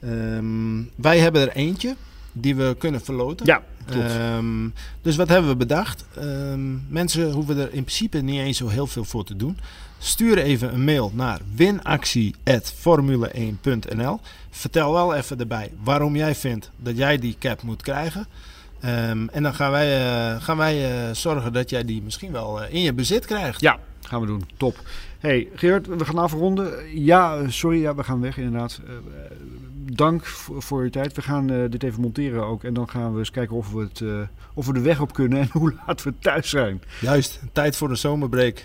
Ehm, 0.00 0.82
wij 0.94 1.18
hebben 1.18 1.42
er 1.42 1.52
eentje 1.56 1.96
die 2.32 2.56
we 2.56 2.74
kunnen 2.78 3.00
verloten. 3.00 3.46
Ja, 3.46 3.62
klopt. 3.84 4.10
Ehm, 4.10 4.68
dus 5.02 5.16
wat 5.16 5.28
hebben 5.28 5.50
we 5.50 5.56
bedacht? 5.56 6.04
Ehm, 6.16 6.88
mensen 6.88 7.30
hoeven 7.30 7.58
er 7.58 7.72
in 7.72 7.84
principe 7.84 8.18
niet 8.18 8.40
eens 8.40 8.58
zo 8.58 8.68
heel 8.68 8.86
veel 8.86 9.04
voor 9.04 9.24
te 9.24 9.36
doen. 9.36 9.58
Stuur 9.98 10.38
even 10.38 10.74
een 10.74 10.84
mail 10.84 11.10
naar 11.14 11.40
winactie.formule1.nl. 11.54 14.20
Vertel 14.50 14.92
wel 14.92 15.14
even 15.14 15.38
erbij 15.38 15.72
waarom 15.82 16.16
jij 16.16 16.34
vindt 16.34 16.70
dat 16.76 16.96
jij 16.96 17.18
die 17.18 17.36
cap 17.38 17.62
moet 17.62 17.82
krijgen. 17.82 18.26
En 19.32 19.42
dan 19.42 19.54
gaan 19.54 19.70
wij, 19.70 20.06
eh, 20.06 20.42
gaan 20.42 20.56
wij 20.56 20.90
eh, 20.90 21.14
zorgen 21.14 21.52
dat 21.52 21.70
jij 21.70 21.84
die 21.84 22.02
misschien 22.02 22.32
wel 22.32 22.62
eh, 22.62 22.74
in 22.74 22.80
je 22.80 22.92
bezit 22.92 23.26
krijgt. 23.26 23.60
Ja, 23.60 23.78
gaan 24.06 24.20
we 24.20 24.26
doen. 24.26 24.44
Top. 24.56 24.80
Hey 25.18 25.48
Geert, 25.54 25.86
we 25.86 26.04
gaan 26.04 26.18
afronden. 26.18 26.98
Ja, 27.00 27.48
sorry, 27.48 27.80
ja, 27.80 27.94
we 27.94 28.04
gaan 28.04 28.20
weg 28.20 28.36
inderdaad. 28.36 28.80
Eh, 28.86 28.94
dank 29.74 30.24
voor, 30.58 30.84
je 30.84 30.90
tijd. 30.90 31.14
We 31.14 31.22
gaan 31.22 31.50
eh, 31.50 31.70
dit 31.70 31.82
even 31.82 32.00
monteren 32.00 32.44
ook. 32.44 32.64
En 32.64 32.74
dan 32.74 32.88
gaan 32.88 33.12
we 33.12 33.18
eens 33.18 33.30
kijken 33.30 33.56
of 33.56 33.72
we, 33.72 33.80
het, 33.80 34.00
eh, 34.00 34.20
of 34.54 34.66
we 34.66 34.72
de 34.72 34.80
weg 34.80 35.00
op 35.00 35.12
kunnen 35.12 35.40
en 35.42 35.48
hoe 35.52 35.74
laat 35.86 36.02
we 36.02 36.12
thuis 36.18 36.50
zijn. 36.50 36.82
Juist, 37.00 37.40
tijd 37.52 37.76
voor 37.76 37.88
de 37.88 37.94
zomerbreak. 37.94 38.64